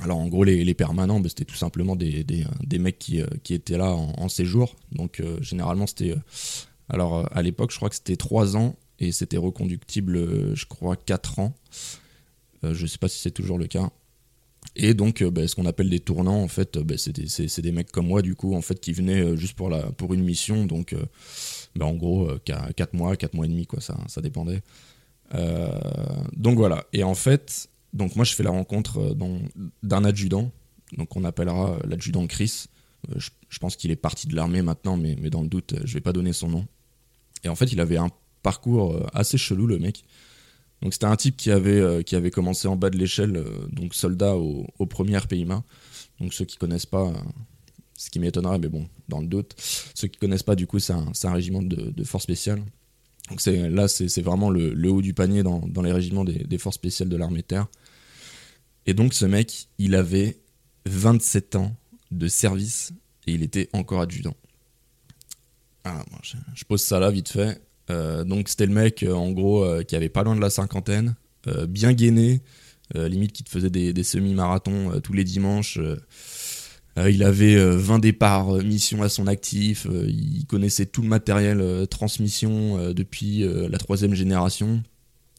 Alors 0.00 0.18
en 0.18 0.28
gros, 0.28 0.44
les, 0.44 0.74
permanents, 0.74 1.20
bah, 1.20 1.28
c'était 1.28 1.44
tout 1.44 1.54
simplement 1.54 1.96
des, 1.96 2.24
des 2.24 2.78
mecs 2.78 2.98
qui, 2.98 3.20
euh, 3.20 3.26
étaient 3.50 3.78
là 3.78 3.92
en, 3.92 4.28
séjour. 4.28 4.74
Donc 4.90 5.20
euh, 5.20 5.38
généralement, 5.42 5.86
c'était... 5.86 6.12
euh, 6.12 6.16
alors 6.88 7.18
euh, 7.18 7.24
à 7.32 7.42
l'époque, 7.42 7.70
je 7.72 7.76
crois 7.76 7.88
que 7.88 7.94
c'était 7.94 8.16
3 8.16 8.56
ans 8.56 8.76
et 8.98 9.12
c'était 9.12 9.36
reconductible, 9.36 10.16
euh, 10.16 10.54
je 10.54 10.66
crois, 10.66 10.96
4 10.96 11.38
ans. 11.38 11.54
Euh, 12.64 12.74
je 12.74 12.86
sais 12.86 12.98
pas 12.98 13.08
si 13.08 13.18
c'est 13.18 13.30
toujours 13.30 13.58
le 13.58 13.66
cas. 13.66 13.90
Et 14.76 14.94
donc, 14.94 15.22
euh, 15.22 15.30
bah, 15.30 15.46
ce 15.48 15.54
qu'on 15.54 15.66
appelle 15.66 15.90
des 15.90 16.00
tournants, 16.00 16.42
en 16.42 16.48
fait, 16.48 16.76
euh, 16.76 16.84
bah, 16.84 16.94
c'est 16.96 17.60
des, 17.60 17.72
mecs 17.72 17.90
comme 17.90 18.06
moi, 18.06 18.22
du 18.22 18.34
coup, 18.34 18.54
en 18.54 18.62
fait, 18.62 18.80
qui 18.80 18.92
venaient 18.92 19.20
euh, 19.20 19.36
juste 19.36 19.54
pour, 19.54 19.68
la, 19.68 19.82
pour 19.92 20.14
une 20.14 20.22
mission. 20.22 20.66
Donc, 20.66 20.92
euh, 20.92 21.04
bah, 21.76 21.86
en 21.86 21.94
gros, 21.94 22.28
4 22.44 22.94
mois, 22.94 23.16
4 23.16 23.34
mois 23.34 23.46
et 23.46 23.48
demi, 23.48 23.66
quoi, 23.66 23.80
ça, 23.80 23.96
ça 24.08 24.20
dépendait. 24.20 24.62
Euh, 25.34 25.70
donc 26.36 26.56
voilà. 26.56 26.84
Et 26.92 27.02
en 27.04 27.14
fait, 27.14 27.68
donc 27.92 28.16
moi, 28.16 28.24
je 28.24 28.34
fais 28.34 28.42
la 28.42 28.50
rencontre 28.50 28.98
euh, 28.98 29.38
d'un 29.82 30.04
adjudant. 30.04 30.50
Donc, 30.96 31.16
on 31.16 31.24
appellera 31.24 31.72
euh, 31.72 31.78
l'adjudant 31.84 32.26
Chris. 32.26 32.66
Euh, 33.10 33.18
je, 33.48 33.58
pense 33.58 33.76
qu'il 33.76 33.90
est 33.90 33.96
parti 33.96 34.26
de 34.26 34.36
l'armée 34.36 34.62
maintenant, 34.62 34.96
mais, 34.96 35.14
dans 35.30 35.42
le 35.42 35.48
doute, 35.48 35.74
euh, 35.74 35.80
je 35.84 35.94
vais 35.94 36.00
pas 36.00 36.12
donner 36.12 36.32
son 36.32 36.48
nom. 36.48 36.66
Et 37.44 37.48
en 37.48 37.54
fait, 37.54 37.72
il 37.72 37.80
avait 37.80 37.96
un 37.96 38.10
parcours 38.42 38.94
euh, 38.94 39.06
assez 39.12 39.38
chelou, 39.38 39.66
le 39.66 39.78
mec. 39.78 40.04
Donc 40.82 40.92
c'était 40.92 41.06
un 41.06 41.16
type 41.16 41.36
qui 41.36 41.50
avait, 41.50 41.80
euh, 41.80 42.02
qui 42.02 42.16
avait 42.16 42.32
commencé 42.32 42.66
en 42.66 42.74
bas 42.74 42.90
de 42.90 42.98
l'échelle, 42.98 43.36
euh, 43.36 43.66
donc 43.70 43.94
soldat 43.94 44.36
au, 44.36 44.66
au 44.78 44.86
premier 44.86 45.20
PIMA. 45.20 45.62
Donc 46.20 46.34
ceux 46.34 46.44
qui 46.44 46.56
connaissent 46.56 46.86
pas, 46.86 47.06
euh, 47.06 47.14
ce 48.02 48.10
qui 48.10 48.18
m'étonnerait, 48.18 48.58
mais 48.58 48.68
bon, 48.68 48.88
dans 49.08 49.20
le 49.20 49.26
doute, 49.28 49.54
ceux 49.94 50.08
qui 50.08 50.18
connaissent 50.18 50.42
pas, 50.42 50.56
du 50.56 50.66
coup, 50.66 50.80
c'est 50.80 50.92
un, 50.92 51.32
régiment 51.32 51.62
de, 51.62 51.90
de 51.90 52.04
forces 52.04 52.24
spéciales. 52.24 52.62
Donc 53.30 53.44
là, 53.46 53.86
c'est 53.88 54.20
vraiment 54.20 54.50
le, 54.50 54.90
haut 54.90 55.02
du 55.02 55.14
panier 55.14 55.42
dans, 55.42 55.82
les 55.82 55.92
régiments 55.92 56.24
des, 56.24 56.58
forces 56.58 56.74
spéciales 56.76 57.08
de 57.08 57.16
l'armée 57.16 57.42
de 57.42 57.46
terre. 57.46 57.66
Et 58.86 58.94
donc 58.94 59.14
ce 59.14 59.24
mec, 59.24 59.68
il 59.78 59.94
avait 59.94 60.38
27 60.86 61.54
ans 61.56 61.76
de 62.10 62.26
service 62.26 62.92
et 63.28 63.34
il 63.34 63.42
était 63.42 63.68
encore 63.72 64.00
adjudant. 64.00 64.34
Ah, 65.84 66.04
je, 66.22 66.64
pose 66.64 66.82
ça 66.82 66.98
là 66.98 67.10
vite 67.10 67.28
fait. 67.28 67.62
Euh, 67.90 68.24
donc 68.24 68.48
c'était 68.48 68.66
le 68.66 68.72
mec 68.72 69.02
euh, 69.02 69.12
en 69.12 69.30
gros 69.30 69.64
euh, 69.64 69.82
qui 69.82 69.96
avait 69.96 70.08
pas 70.08 70.22
loin 70.22 70.36
de 70.36 70.40
la 70.40 70.50
cinquantaine, 70.50 71.14
bien 71.68 71.92
gainé, 71.92 72.40
limite 72.94 73.32
qui 73.32 73.42
te 73.42 73.50
faisait 73.50 73.70
des, 73.70 74.02
semi-marathons 74.02 75.00
tous 75.00 75.12
les 75.12 75.24
dimanches. 75.24 75.78
Euh. 76.96 77.02
Euh, 77.02 77.10
il 77.10 77.22
avait 77.22 77.56
euh, 77.56 77.76
20 77.76 77.98
départs 77.98 78.56
euh, 78.56 78.62
mission 78.62 79.02
à 79.02 79.08
son 79.08 79.26
actif, 79.26 79.86
euh, 79.86 80.06
il 80.08 80.46
connaissait 80.46 80.86
tout 80.86 81.02
le 81.02 81.08
matériel 81.08 81.60
euh, 81.60 81.86
transmission 81.86 82.78
euh, 82.78 82.92
depuis 82.92 83.44
euh, 83.44 83.68
la 83.68 83.78
troisième 83.78 84.14
génération 84.14 84.82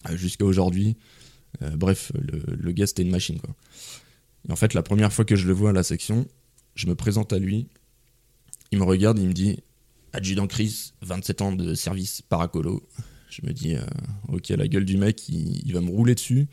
euh, 0.09 0.17
jusqu'à 0.17 0.45
aujourd'hui. 0.45 0.95
Euh, 1.61 1.69
bref, 1.75 2.11
le, 2.15 2.71
gars 2.71 2.87
c'était 2.87 3.03
une 3.03 3.11
machine. 3.11 3.37
Et 4.47 4.51
en 4.51 4.55
fait 4.55 4.73
la 4.73 4.83
première 4.83 5.13
fois 5.13 5.25
que 5.25 5.35
je 5.35 5.47
le 5.47 5.53
vois 5.53 5.69
à 5.69 5.73
la 5.73 5.83
section, 5.83 6.27
je 6.75 6.87
me 6.87 6.95
présente 6.95 7.33
à 7.33 7.39
lui, 7.39 7.67
il 8.71 8.79
me 8.79 8.83
regarde, 8.83 9.19
il 9.19 9.27
me 9.27 9.33
dit 9.33 9.59
Adjudant 10.13 10.47
Chris, 10.47 10.93
27 11.01 11.41
ans 11.41 11.51
de 11.51 11.73
service 11.73 12.21
paracolo. 12.21 12.87
Je 13.29 13.41
me 13.43 13.51
dis, 13.51 13.75
euh, 13.75 13.81
ok, 14.27 14.49
la 14.49 14.67
gueule 14.67 14.85
du 14.85 14.97
mec, 14.97 15.27
il 15.27 15.73
va 15.73 15.81
me 15.81 15.89
rouler 15.89 16.13
dessus. 16.13 16.47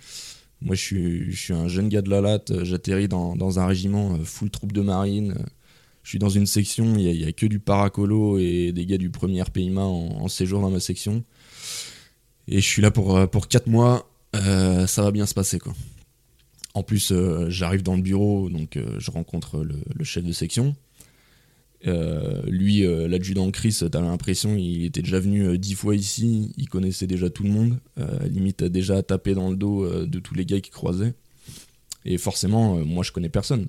Moi, 0.63 0.75
je 0.75 1.31
suis, 1.33 1.53
un 1.55 1.69
jeune 1.69 1.89
gars 1.89 2.03
de 2.03 2.11
la 2.11 2.21
latte, 2.21 2.51
euh, 2.51 2.65
j'atterris 2.65 3.09
dans, 3.09 3.59
un 3.59 3.67
régiment 3.67 4.15
euh, 4.15 4.25
full 4.25 4.51
troupe 4.51 4.73
de 4.73 4.83
marine. 4.83 5.33
euh, 5.33 5.45
Je 6.03 6.11
suis 6.11 6.19
dans 6.19 6.29
une 6.29 6.47
section, 6.47 6.97
il 6.97 7.17
n'y 7.17 7.25
a, 7.25 7.33
que 7.33 7.47
du 7.47 7.61
paracolo 7.61 8.39
et 8.39 8.73
des 8.73 8.85
gars 8.85 8.99
du 8.99 9.11
premier 9.11 9.43
PIMA 9.45 9.83
en, 9.83 10.29
séjour 10.29 10.61
dans 10.61 10.71
ma 10.71 10.81
section. 10.81 11.25
Et 12.49 12.61
je 12.61 12.67
suis 12.67 12.83
là 12.83 12.91
pour, 12.91 13.29
pour 13.31 13.49
4 13.49 13.69
mois, 13.69 14.11
ça 14.35 15.03
va 15.03 15.11
bien 15.13 15.27
se 15.27 15.35
passer 15.35 15.59
quoi. 15.59 15.75
En 16.75 16.83
plus, 16.83 17.13
j'arrive 17.49 17.83
dans 17.83 17.97
le 17.97 18.03
bureau, 18.03 18.49
donc 18.49 18.79
je 18.99 19.11
rencontre 19.11 19.63
le 19.63 20.05
chef 20.05 20.25
de 20.25 20.33
section. 20.33 20.75
Euh, 21.87 22.43
lui, 22.47 22.85
euh, 22.85 23.09
l'adjudant 23.09 23.51
Chris, 23.51 23.79
t'as 23.91 24.01
l'impression 24.01 24.55
il 24.55 24.85
était 24.85 25.01
déjà 25.01 25.19
venu 25.19 25.47
euh, 25.47 25.57
dix 25.57 25.75
fois 25.75 25.97
ici, 25.97 26.53
il 26.59 26.69
connaissait 26.69 27.07
déjà 27.07 27.31
tout 27.31 27.43
le 27.43 27.51
monde, 27.51 27.79
euh, 27.99 28.07
limite 28.29 28.65
déjà 28.65 29.03
tapé 29.03 29.35
dans 29.35 29.51
le 29.51 29.57
dos 29.57 29.85
euh, 29.85 30.07
de 30.07 30.19
tous 30.19 30.35
les 30.35 30.45
gars 30.45 30.61
qui 30.61 30.71
croisaient. 30.71 31.15
Et 32.05 32.19
forcément, 32.19 32.79
euh, 32.79 32.85
moi 32.85 33.03
je 33.03 33.13
connais 33.13 33.31
personne. 33.31 33.67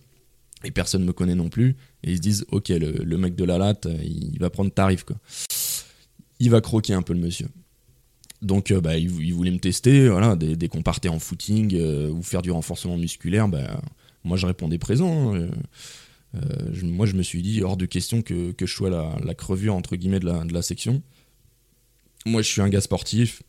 Et 0.64 0.72
personne 0.72 1.04
me 1.04 1.14
connaît 1.14 1.36
non 1.36 1.50
plus. 1.50 1.76
Et 2.04 2.12
ils 2.12 2.18
se 2.18 2.22
disent, 2.22 2.46
ok, 2.52 2.70
le, 2.70 3.18
mec 3.18 3.36
de 3.36 3.44
la 3.46 3.58
latte, 3.58 3.88
euh, 3.88 3.98
il 4.04 4.38
va 4.40 4.50
prendre 4.50 4.72
tarif 4.72 5.04
quoi. 5.04 5.16
Il 6.40 6.50
va 6.50 6.60
croquer 6.60 6.94
un 6.94 7.02
peu 7.02 7.14
le 7.14 7.20
monsieur. 7.20 7.48
Donc 8.42 8.72
euh, 8.72 8.82
bah, 8.82 8.98
il, 8.98 9.10
il 9.22 9.34
voulait 9.34 9.52
me 9.52 9.60
tester, 9.60 10.10
voilà, 10.10 10.36
dès, 10.36 10.68
qu'on 10.68 10.82
partait 10.82 11.10
en 11.10 11.20
footing 11.20 11.76
euh, 11.76 12.10
ou 12.10 12.24
faire 12.24 12.42
du 12.42 12.52
renforcement 12.52 12.98
musculaire, 12.98 13.48
bah, 13.48 13.82
moi 14.24 14.36
je 14.36 14.48
répondais 14.48 14.80
présent. 14.80 15.34
hein, 15.34 15.36
euh, 15.36 15.48
euh, 15.48 15.50
je- 16.34 16.86
moi, 16.86 17.06
je 17.06 17.16
me 17.16 17.24
suis 17.24 17.42
dit, 17.42 17.62
hors 17.62 17.78
de 17.78 17.86
question 17.86 18.22
que, 18.22 18.54
je 18.60 18.66
sois 18.66 18.90
la, 18.90 19.16
la 19.24 19.34
crevure, 19.34 19.76
entre 19.76 19.96
guillemets, 19.96 20.20
de 20.20 20.54
la, 20.54 20.62
section. 20.62 21.02
Moi, 22.26 22.42
je 22.42 22.48
suis 22.50 22.62
un 22.62 22.70
gars 22.70 22.82
sportif, 22.82 23.44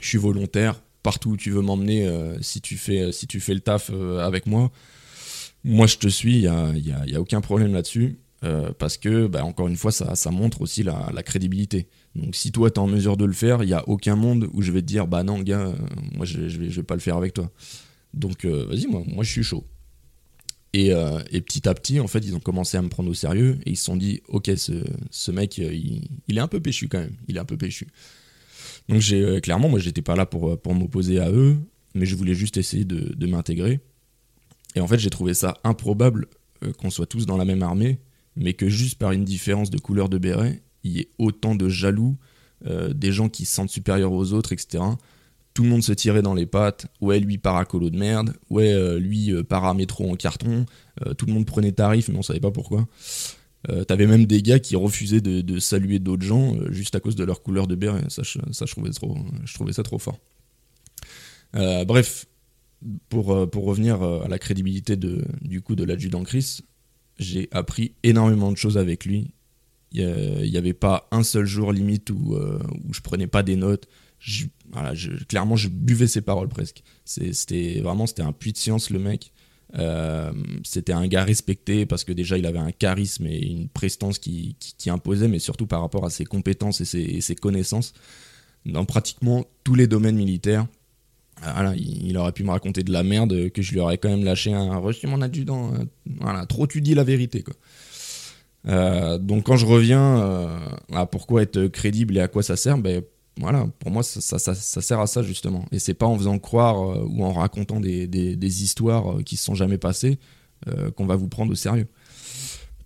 je 0.00 0.08
suis 0.08 0.18
volontaire. 0.18 0.82
Partout 1.02 1.32
où 1.32 1.36
tu 1.36 1.50
veux 1.50 1.60
m'emmener, 1.60 2.06
euh, 2.06 2.40
si, 2.40 2.62
tu 2.62 2.78
fais, 2.78 3.12
si 3.12 3.26
tu 3.26 3.38
fais 3.38 3.52
le 3.52 3.60
taf 3.60 3.90
euh, 3.92 4.20
avec 4.20 4.46
moi, 4.46 4.70
moi, 5.64 5.86
je 5.86 5.96
te 5.96 6.08
suis, 6.08 6.36
il 6.36 6.40
n'y 6.40 6.92
a, 6.92 7.06
y 7.06 7.16
aucun 7.16 7.40
problème 7.40 7.72
là-dessus. 7.72 8.18
euh, 8.44 8.72
parce 8.78 8.98
que, 8.98 9.26
bah, 9.26 9.42
encore 9.44 9.68
une 9.68 9.76
fois, 9.76 9.90
ça, 9.90 10.14
ça 10.16 10.30
montre 10.30 10.60
aussi 10.60 10.82
la, 10.82 11.22
crédibilité. 11.22 11.88
Donc, 12.14 12.34
si 12.34 12.52
toi, 12.52 12.70
tu 12.70 12.74
es 12.74 12.78
en 12.78 12.86
mesure 12.86 13.16
de 13.16 13.24
le 13.24 13.32
faire, 13.32 13.62
il 13.62 13.66
n'y 13.66 13.72
a 13.72 13.88
aucun 13.88 14.16
monde 14.16 14.48
où 14.52 14.60
je 14.60 14.70
vais 14.70 14.82
te 14.82 14.86
dire, 14.86 15.06
bah 15.06 15.22
non, 15.22 15.38
gars, 15.40 15.68
euh, 15.68 15.74
moi, 16.14 16.26
je, 16.26 16.48
je, 16.48 16.58
vais, 16.58 16.82
pas 16.82 16.94
le 16.94 17.00
faire 17.00 17.16
avec 17.16 17.32
toi. 17.32 17.50
Donc, 18.12 18.44
euh, 18.44 18.66
vas-y, 18.68 18.86
moi, 18.86 19.24
je 19.24 19.30
suis 19.30 19.42
chaud. 19.42 19.64
Et, 20.74 20.92
euh, 20.92 21.20
et 21.30 21.40
petit 21.40 21.68
à 21.68 21.74
petit, 21.74 22.00
en 22.00 22.08
fait, 22.08 22.18
ils 22.18 22.34
ont 22.34 22.40
commencé 22.40 22.76
à 22.76 22.82
me 22.82 22.88
prendre 22.88 23.08
au 23.08 23.14
sérieux 23.14 23.60
et 23.64 23.70
ils 23.70 23.76
se 23.76 23.84
sont 23.84 23.96
dit, 23.96 24.22
ok, 24.26 24.50
ce, 24.56 25.30
mec, 25.30 25.60
euh, 25.60 25.72
il, 25.72 26.36
est 26.36 26.40
un 26.40 26.48
peu 26.48 26.58
péchu 26.58 26.88
quand 26.88 26.98
même. 26.98 27.14
Il 27.28 27.36
est 27.36 27.38
un 27.38 27.44
peu 27.44 27.56
péchu. 27.56 27.86
Donc 28.88 29.00
j'ai 29.00 29.22
euh, 29.22 29.38
clairement, 29.38 29.68
moi, 29.68 29.78
j'étais 29.78 30.02
pas 30.02 30.16
là 30.16 30.26
pour, 30.26 30.58
m'opposer 30.74 31.20
à 31.20 31.30
eux, 31.30 31.58
mais 31.94 32.06
je 32.06 32.16
voulais 32.16 32.34
juste 32.34 32.56
essayer 32.56 32.84
de, 32.84 33.26
m'intégrer. 33.28 33.78
Et 34.74 34.80
en 34.80 34.88
fait, 34.88 34.98
j'ai 34.98 35.10
trouvé 35.10 35.32
ça 35.32 35.54
improbable 35.62 36.26
qu'on 36.78 36.90
soit 36.90 37.06
tous 37.06 37.24
dans 37.24 37.36
la 37.36 37.44
même 37.44 37.62
armée, 37.62 38.00
mais 38.34 38.54
que 38.54 38.68
juste 38.68 38.98
par 38.98 39.12
une 39.12 39.24
différence 39.24 39.70
de 39.70 39.78
couleur 39.78 40.08
de 40.08 40.18
béret, 40.18 40.60
il 40.82 40.90
y 40.90 40.98
ait 40.98 41.08
autant 41.18 41.54
de 41.54 41.68
jaloux, 41.68 42.18
des 42.66 43.12
gens 43.12 43.28
qui 43.28 43.44
se 43.44 43.54
sentent 43.54 43.70
supérieurs 43.70 44.12
aux 44.12 44.32
autres, 44.32 44.52
etc 44.52 44.82
tout 45.54 45.62
le 45.62 45.68
monde 45.68 45.84
se 45.84 45.92
tirait 45.92 46.20
dans 46.20 46.34
les 46.34 46.46
pattes. 46.46 46.88
Ouais, 47.00 47.20
lui 47.20 47.38
paracolo 47.38 47.88
de 47.88 47.96
merde. 47.96 48.34
Ouais, 48.50 48.72
euh, 48.72 48.98
lui 48.98 49.32
euh, 49.32 49.44
paramétro 49.44 50.10
en 50.10 50.16
carton. 50.16 50.66
Euh, 51.06 51.14
tout 51.14 51.26
le 51.26 51.32
monde 51.32 51.46
prenait 51.46 51.72
tarif, 51.72 52.08
mais 52.08 52.18
on 52.18 52.22
savait 52.22 52.40
pas 52.40 52.50
pourquoi. 52.50 52.86
Euh, 53.70 53.84
T'avais 53.84 54.06
même 54.06 54.26
des 54.26 54.42
gars 54.42 54.58
qui 54.58 54.74
refusaient 54.74 55.20
de, 55.20 55.58
saluer 55.60 56.00
d'autres 56.00 56.24
gens 56.24 56.56
juste 56.70 56.96
à 56.96 57.00
cause 57.00 57.14
de 57.14 57.24
leur 57.24 57.42
couleur 57.42 57.68
de. 57.68 57.78
Ça, 58.08 58.22
je, 58.24 58.38
ça, 58.52 58.66
je 58.66 58.72
trouvais, 59.54 59.72
ça 59.72 59.82
trop 59.84 59.98
fort. 59.98 60.18
Bref, 61.54 62.26
pour, 63.08 63.26
revenir 63.26 64.02
à 64.02 64.28
la 64.28 64.38
crédibilité 64.38 64.96
du 64.96 65.62
coup 65.62 65.76
de 65.76 65.84
l'adjudant 65.84 66.24
Chris, 66.24 66.58
j'ai 67.18 67.48
appris 67.52 67.94
énormément 68.02 68.50
de 68.50 68.56
choses 68.56 68.76
avec 68.76 69.04
lui. 69.04 69.30
Il 69.92 70.50
n'y 70.50 70.56
avait 70.56 70.74
pas 70.74 71.08
un 71.12 71.22
seul 71.22 71.46
jour 71.46 71.72
limite 71.72 72.10
où, 72.10 72.36
où 72.36 72.92
je 72.92 73.00
prenais 73.00 73.28
pas 73.28 73.44
des 73.44 73.56
notes. 73.56 73.88
Je- 74.24 75.24
clairement, 75.28 75.56
je 75.56 75.68
buvais 75.68 76.06
ses 76.06 76.22
paroles 76.22 76.48
presque. 76.48 76.82
C'était 77.04 77.80
vraiment 77.80 78.06
c'était 78.06 78.22
un 78.22 78.32
puits 78.32 78.52
de 78.52 78.56
science 78.58 78.90
le 78.90 78.98
mec. 78.98 79.32
Euh, 79.78 80.32
c'était 80.62 80.92
un 80.92 81.06
gars 81.08 81.24
respecté 81.24 81.84
parce 81.84 82.04
que 82.04 82.12
déjà 82.12 82.38
il 82.38 82.46
avait 82.46 82.58
un 82.58 82.70
charisme 82.70 83.26
et 83.26 83.38
une 83.38 83.68
prestance 83.68 84.18
qui, 84.18 84.56
qui, 84.60 84.88
imposait, 84.88 85.26
mais 85.28 85.40
surtout 85.40 85.66
par 85.66 85.80
rapport 85.80 86.04
à 86.04 86.10
ses 86.10 86.24
compétences 86.24 86.80
et 86.80 87.20
ses, 87.20 87.34
connaissances 87.34 87.92
dans 88.66 88.84
pratiquement 88.84 89.44
tous 89.64 89.74
les 89.74 89.86
domaines 89.86 90.16
militaires. 90.16 90.66
Voilà, 91.42 91.74
il, 91.76 92.16
aurait 92.16 92.32
pu 92.32 92.44
me 92.44 92.50
raconter 92.50 92.84
de 92.84 92.92
la 92.92 93.02
merde 93.02 93.50
que 93.50 93.60
je 93.60 93.72
lui 93.72 93.80
aurais 93.80 93.98
quand 93.98 94.08
même 94.08 94.24
lâché 94.24 94.52
un 94.54 94.76
reçu 94.76 95.06
mon 95.08 95.20
adjudant. 95.20 95.74
euh, 95.74 95.84
Voilà, 96.20 96.46
trop 96.46 96.66
tu 96.66 96.80
dis 96.80 96.94
la 96.94 97.04
vérité 97.04 97.42
quoi. 97.42 97.54
Euh, 98.66 99.18
donc 99.18 99.44
quand 99.44 99.56
je 99.56 99.66
reviens 99.66 100.22
euh, 100.22 100.58
à 100.94 101.04
pourquoi 101.06 101.42
être 101.42 101.66
crédible 101.66 102.16
et 102.16 102.20
à 102.20 102.28
quoi 102.28 102.42
ça 102.42 102.56
sert, 102.56 102.78
ben 102.78 103.02
voilà, 103.40 103.66
pour 103.80 103.90
moi 103.90 104.02
ça, 104.02 104.38
sert 104.38 105.00
à 105.00 105.06
ça 105.06 105.22
justement. 105.22 105.64
Et 105.72 105.78
c'est 105.78 105.94
pas 105.94 106.06
en 106.06 106.16
faisant 106.16 106.38
croire 106.38 106.80
euh, 106.80 107.04
ou 107.08 107.24
en 107.24 107.32
racontant 107.32 107.80
des, 107.80 108.62
histoires 108.62 109.18
euh, 109.18 109.22
qui 109.22 109.36
se 109.36 109.44
sont 109.44 109.54
jamais 109.54 109.78
passées 109.78 110.18
euh, 110.68 110.90
qu'on 110.92 111.06
va 111.06 111.16
vous 111.16 111.28
prendre 111.28 111.50
au 111.50 111.56
sérieux. 111.56 111.88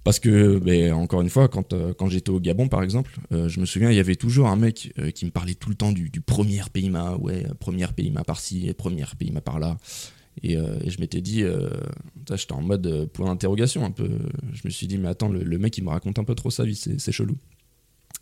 Parce 0.05 0.21
que, 0.21 0.59
ben, 0.59 0.95
encore 0.95 1.21
une 1.21 1.29
fois, 1.29 1.49
quand, 1.49 2.09
j'étais 2.09 2.31
au 2.31 2.41
Gabon 2.41 2.69
par 2.69 2.83
exemple, 2.83 3.19
je 3.31 3.61
me 3.61 3.67
souviens, 3.67 3.91
il 3.91 3.97
y 3.97 4.01
avait 4.01 4.17
toujours 4.17 4.47
un 4.47 4.57
mec 4.57 4.95
qui 5.15 5.27
me 5.27 5.31
parlait 5.31 5.55
tout 5.55 5.69
le 5.69 5.75
temps 5.75 5.93
du, 5.93 6.11
premier 6.23 6.63
PIMA, 6.73 7.17
ouais, 7.17 7.47
premier 7.61 7.87
PIMA 7.89 8.25
par-ci 8.25 8.69
et 8.69 8.73
premier 8.73 9.05
PIMA 9.19 9.43
par-là. 9.43 9.77
Et, 10.43 10.55
je 10.55 11.01
m'étais 11.01 11.21
dit, 11.21 11.45
j'étais 12.33 12.53
en 12.53 12.63
mode 12.63 13.11
point 13.13 13.27
d'interrogation 13.27 13.85
un 13.85 13.91
peu. 13.91 14.09
Je 14.55 14.63
me 14.65 14.71
suis 14.71 14.87
dit, 14.87 14.97
mais 14.97 15.09
attends, 15.09 15.29
le, 15.29 15.43
le 15.43 15.59
mec 15.59 15.77
il 15.77 15.85
me 15.85 15.91
raconte 15.91 16.19
un 16.19 16.25
peu 16.25 16.35
trop 16.35 16.49
sa 16.49 16.65
vie, 16.65 16.77
c'est 16.77 17.13
chelou. 17.13 17.37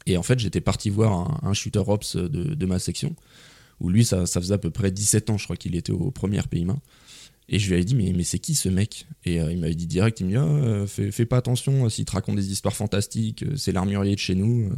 Et 0.06 0.16
en 0.16 0.22
fait, 0.22 0.38
j'étais 0.38 0.60
parti 0.60 0.90
voir 0.90 1.44
un, 1.44 1.52
shooter 1.52 1.82
ops 1.86 2.16
de, 2.16 2.54
de 2.54 2.66
ma 2.66 2.78
section, 2.78 3.14
où 3.80 3.88
lui, 3.88 4.04
ça, 4.04 4.26
ça 4.26 4.40
faisait 4.40 4.54
à 4.54 4.58
peu 4.58 4.70
près 4.70 4.90
17 4.90 5.30
ans, 5.30 5.38
je 5.38 5.44
crois 5.44 5.56
qu'il 5.56 5.74
était 5.74 5.92
au 5.92 6.10
premier 6.10 6.40
PIMA. 6.42 6.76
Et 7.48 7.58
je 7.58 7.68
lui 7.68 7.74
avais 7.74 7.84
dit, 7.84 7.94
mais, 7.94 8.24
c'est 8.24 8.38
qui 8.38 8.54
ce 8.54 8.68
mec? 8.68 9.06
Et 9.24 9.40
euh, 9.40 9.52
il 9.52 9.58
m'avait 9.58 9.74
dit 9.74 9.86
direct, 9.86 10.18
il 10.20 10.26
me 10.26 10.30
dit, 10.30 10.36
ah, 10.36 10.42
euh, 10.42 10.86
fais, 10.86 11.26
pas 11.26 11.36
attention, 11.36 11.84
euh, 11.84 11.88
s'il 11.88 12.04
te 12.04 12.12
raconte 12.12 12.36
des 12.36 12.50
histoires 12.50 12.74
fantastiques, 12.74 13.44
c'est 13.56 13.72
l'armurier 13.72 14.14
de 14.14 14.20
chez 14.20 14.34
nous. 14.34 14.70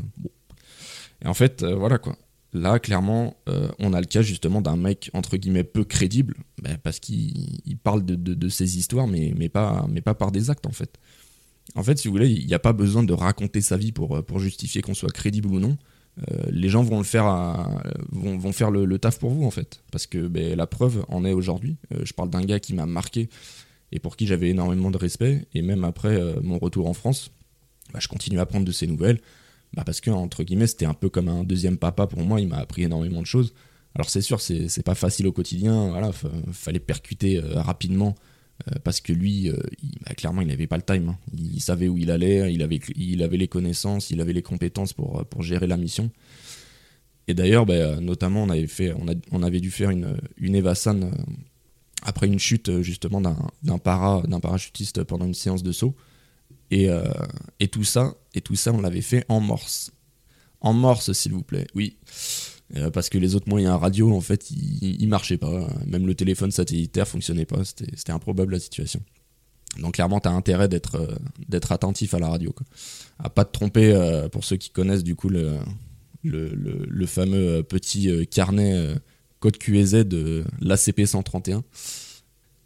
Et 1.25 1.27
en 1.27 1.35
fait, 1.35 1.65
voilà 1.65 1.99
quoi. 1.99 2.17
Là, 2.55 2.79
clairement, 2.79 3.37
on 3.79 3.93
a 3.93 4.01
le 4.01 4.07
cas 4.07 4.23
justement 4.23 4.63
d'un 4.63 4.77
mec, 4.77 5.11
entre 5.13 5.37
guillemets, 5.37 5.65
peu 5.65 5.85
crédible, 5.85 6.35
ben, 6.63 6.79
parce 6.83 6.99
qu'il 6.99 7.61
il 7.67 7.77
parle 7.77 8.05
de, 8.05 8.49
ses 8.49 8.79
histoires, 8.79 9.07
mais 9.07 9.49
pas 9.51 10.15
par 10.19 10.33
des 10.33 10.49
actes 10.49 10.67
en 10.67 10.73
fait. 10.73 10.99
En 11.75 11.83
fait, 11.83 11.99
si 11.99 12.09
vous 12.09 12.13
voulez, 12.15 12.31
il 12.31 12.47
n'y 12.47 12.55
a 12.55 12.59
pas 12.59 12.73
besoin 12.73 13.03
de 13.03 13.13
raconter 13.13 13.61
sa 13.61 13.77
vie 13.77 13.93
pour, 13.93 14.17
euh, 14.17 14.23
pour 14.23 14.39
justifier 14.39 14.81
qu'on 14.83 14.95
soit 14.95 15.11
crédible 15.13 15.49
ou 15.49 15.61
non. 15.61 15.77
Euh, 16.31 16.43
les 16.51 16.69
gens 16.69 16.83
vont 16.83 16.99
le 16.99 17.05
faire, 17.05 17.27
à- 17.27 17.83
vont, 18.11 18.37
vont 18.39 18.53
faire 18.53 18.71
le, 18.71 18.99
taf 18.99 19.19
pour 19.19 19.31
vous 19.31 19.45
en 19.45 19.51
fait, 19.53 19.83
parce 19.93 20.07
que 20.07 20.27
ben, 20.27 20.57
la 20.57 20.67
preuve 20.67 21.05
en 21.09 21.25
est 21.25 21.33
aujourd'hui. 21.33 21.77
Euh, 21.95 22.01
je 22.05 22.13
parle 22.13 22.31
d'un 22.31 22.41
gars 22.43 22.59
qui 22.59 22.75
m'a 22.75 22.87
marqué 22.87 23.29
et 23.93 24.01
pour 24.01 24.17
qui 24.17 24.27
j'avais 24.27 24.49
énormément 24.51 24.91
de 24.91 24.99
respect, 24.99 25.47
et 25.55 25.63
même 25.63 25.85
après 25.85 26.21
mon 26.43 26.59
retour 26.59 26.89
en 26.89 26.93
France, 26.93 27.31
bah, 27.93 28.01
je 28.03 28.09
continue 28.09 28.39
à 28.41 28.45
prendre 28.47 28.67
de 28.67 28.73
ses 28.73 28.87
nouvelles, 28.87 29.21
bah, 29.75 29.83
parce 29.87 30.01
que 30.01 30.11
entre 30.11 30.43
guillemets 30.43 30.67
c'était 30.67 30.87
un 30.87 30.93
peu 30.95 31.09
comme 31.09 31.29
un 31.29 31.45
deuxième 31.45 31.79
papa 31.79 32.07
pour 32.07 32.21
moi. 32.23 32.41
Il 32.41 32.49
m'a 32.49 32.59
appris 32.59 32.83
énormément 32.83 33.21
de 33.21 33.27
choses. 33.27 33.55
Alors 33.95 34.11
c'est 34.11 34.21
sûr, 34.21 34.41
c'est 34.41 34.83
pas 34.85 34.95
facile 34.97 35.27
au 35.29 35.33
quotidien. 35.33 35.91
Voilà, 35.91 36.11
fa- 36.13 36.29
fallait 36.53 36.81
percuter 36.81 37.39
rapidement 37.41 38.15
parce 38.85 39.01
que 39.01 39.13
lui, 39.13 39.49
euh, 39.49 39.57
bah, 40.05 40.15
clairement, 40.15 40.41
il 40.43 40.49
n'avait 40.49 40.67
pas 40.67 40.77
le 40.77 40.83
time. 40.83 41.11
hein. 41.11 41.19
Il 41.37 41.61
savait 41.61 41.89
où 41.89 41.97
il 41.97 42.11
allait, 42.11 42.53
il 42.53 42.63
avait, 42.63 42.81
il 42.97 43.23
avait 43.23 43.37
les 43.37 43.49
connaissances, 43.49 44.11
il 44.11 44.21
avait 44.21 44.33
les 44.33 44.43
compétences 44.43 44.93
pour, 44.93 45.21
euh, 45.21 45.25
pour 45.25 45.43
gérer 45.43 45.67
la 45.67 45.77
mission. 45.77 46.11
Et 47.29 47.35
d'ailleurs, 47.35 47.67
bah, 47.67 47.75
euh, 47.75 48.01
notamment, 48.01 48.43
on 48.43 48.49
avait, 48.49 48.67
fait, 48.67 48.93
on, 49.31 49.43
avait 49.43 49.61
dû 49.61 49.71
faire 49.71 49.91
une, 49.91 50.17
une 50.39 50.55
Evasan 50.55 51.03
euh, 51.03 51.11
après 52.03 52.27
une 52.27 52.39
chute 52.39 52.69
euh, 52.69 52.83
justement 52.83 53.21
d'un 53.21 53.79
para, 53.79 54.23
parachutiste 54.43 55.05
pendant 55.05 55.27
une 55.27 55.35
séance 55.35 55.63
de 55.63 55.73
saut. 55.73 55.95
Et, 56.71 56.91
euh, 56.91 57.05
et 57.61 57.69
tout 57.69 57.85
ça, 57.85 58.15
et 58.35 58.41
tout 58.41 58.57
ça, 58.57 58.73
on 58.73 58.81
l'avait 58.81 59.03
fait 59.03 59.25
en 59.29 59.41
morse. 59.41 59.93
En 60.61 60.73
morse, 60.73 61.13
s'il 61.13 61.33
vous 61.33 61.43
plaît. 61.43 61.67
Oui. 61.75 61.97
Euh, 62.77 62.91
parce 62.91 63.09
que 63.09 63.19
les 63.19 63.35
autres 63.35 63.49
moyens 63.49 63.79
radio, 63.79 64.15
en 64.15 64.21
fait, 64.21 64.51
ils, 64.51 65.09
marchaient 65.09 65.39
pas. 65.39 65.69
Même 65.87 66.07
le 66.07 66.15
téléphone 66.15 66.51
satellitaire 66.51 67.09
fonctionnait 67.09 67.47
pas. 67.47 67.65
C'était 67.65 68.13
improbable 68.13 68.53
la 68.53 68.61
situation. 68.61 69.01
Donc 69.79 69.95
clairement, 69.95 70.21
tu 70.21 70.29
as 70.29 70.33
intérêt 70.33 70.69
d'être 70.69 70.97
euh, 70.97 71.15
d'être 71.49 71.73
attentif 71.73 72.15
à 72.15 72.19
la 72.19 72.29
radio. 72.29 72.53
Quoi. 72.53 72.67
À 73.19 73.31
pas 73.31 73.45
te 73.45 73.53
tromper, 73.53 73.93
euh, 73.93 74.29
pour 74.29 74.45
ceux 74.45 74.57
qui 74.57 74.71
connaissent 74.71 75.05
du 75.05 75.15
coup 75.15 75.29
le, 75.29 75.59
fameux 77.07 77.63
petit 77.63 78.27
carnet 78.29 78.95
code 79.41 79.57
QEZ 79.57 80.07
de 80.07 80.45
l'ACP 80.61 81.07
131. 81.07 81.63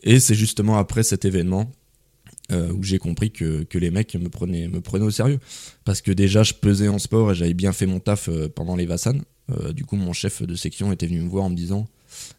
Et 0.04 0.18
c'est 0.18 0.34
justement 0.34 0.78
après 0.78 1.04
cet 1.04 1.24
événement 1.24 1.70
euh, 2.50 2.72
où 2.72 2.82
j'ai 2.82 2.98
compris 2.98 3.30
que, 3.30 3.62
que 3.62 3.78
les 3.78 3.90
mecs 3.90 4.14
me 4.16 4.28
prenaient, 4.28 4.66
me 4.66 4.80
prenaient 4.80 5.04
au 5.04 5.10
sérieux. 5.10 5.38
Parce 5.84 6.00
que 6.02 6.10
déjà, 6.10 6.42
je 6.42 6.54
pesais 6.54 6.88
en 6.88 6.98
sport 6.98 7.30
et 7.30 7.34
j'avais 7.34 7.54
bien 7.54 7.72
fait 7.72 7.86
mon 7.86 8.00
taf 8.00 8.28
euh, 8.28 8.48
pendant 8.48 8.74
les 8.74 8.84
Vassan. 8.84 9.22
Euh, 9.50 9.72
du 9.72 9.84
coup, 9.84 9.96
mon 9.96 10.12
chef 10.12 10.42
de 10.42 10.54
section 10.56 10.92
était 10.92 11.06
venu 11.06 11.20
me 11.20 11.28
voir 11.28 11.44
en 11.44 11.50
me 11.50 11.54
disant 11.54 11.86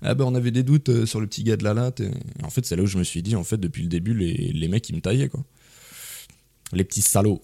Ah 0.02 0.14
ben, 0.14 0.26
on 0.26 0.36
avait 0.36 0.52
des 0.52 0.64
doutes 0.64 1.06
sur 1.06 1.22
le 1.22 1.28
petit 1.28 1.44
gars 1.44 1.56
de 1.56 1.64
la 1.64 1.74
latte. 1.74 2.02
Et 2.02 2.12
en 2.44 2.50
fait, 2.50 2.66
c'est 2.66 2.76
là 2.76 2.84
où 2.84 2.88
je 2.88 2.98
me 2.98 3.04
suis 3.04 3.24
dit 3.24 3.36
En 3.36 3.44
fait, 3.44 3.58
depuis 3.58 3.82
le 3.82 3.90
début, 3.90 4.14
les, 4.14 4.52
les 4.54 4.68
mecs, 4.68 4.88
ils 4.90 4.96
me 4.96 5.02
taillaient, 5.02 5.30
quoi. 5.30 5.44
Les 6.74 6.84
petits 6.84 7.02
salauds. 7.02 7.42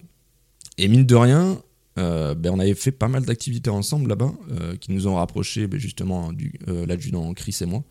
Et 0.77 0.87
mine 0.87 1.05
de 1.05 1.15
rien, 1.15 1.61
ben, 1.95 2.51
on 2.51 2.59
avait 2.59 2.75
fait 2.75 2.91
pas 2.91 3.07
mal 3.07 3.25
d'activités 3.25 3.69
ensemble 3.69 4.09
là-bas 4.09 4.33
qui 4.79 4.91
nous 4.93 5.07
ont 5.07 5.15
rapprochés 5.15 5.67
ben, 5.67 5.79
justement 5.79 6.31
du 6.31 6.53
l'adjudant 6.65 7.33
Chris 7.33 7.57
et 7.61 7.65
moi 7.65 7.83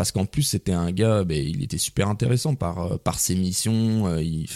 parce 0.00 0.12
qu'en 0.12 0.24
plus 0.24 0.44
c'était 0.44 0.72
un 0.72 0.92
gars, 0.92 1.24
ben, 1.24 1.36
il 1.36 1.62
était 1.62 1.76
super 1.76 2.08
intéressant 2.08 2.54
par, 2.54 2.90
euh, 2.90 2.96
ses 3.18 3.34
missions, 3.34 4.06
euh, 4.06 4.22
il, 4.22 4.48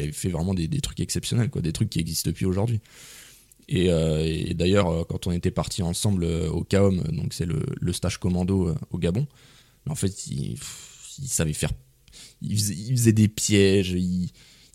avait 0.00 0.12
fait 0.12 0.30
vraiment 0.30 0.54
des, 0.54 0.80
trucs 0.80 0.98
exceptionnels, 1.00 1.50
des 1.54 1.74
trucs 1.74 1.90
qui 1.90 1.98
existent 1.98 2.32
plus 2.32 2.46
aujourd'hui. 2.46 2.80
Et, 3.68 3.90
euh, 3.90 4.54
d'ailleurs, 4.54 5.06
quand 5.08 5.26
on 5.26 5.30
était 5.30 5.50
partis 5.50 5.82
ensemble 5.82 6.24
au 6.24 6.64
CAOM, 6.64 7.02
donc 7.12 7.34
c'est 7.34 7.44
le, 7.44 7.92
stage 7.92 8.16
commando 8.16 8.74
au 8.92 8.98
Gabon, 8.98 9.26
en 9.86 9.94
fait, 9.94 10.26
il, 10.28 10.56
savait 11.26 11.52
faire. 11.52 11.72
Il 12.40 12.58
faisait, 12.58 13.12
des 13.12 13.28
pièges, 13.28 13.94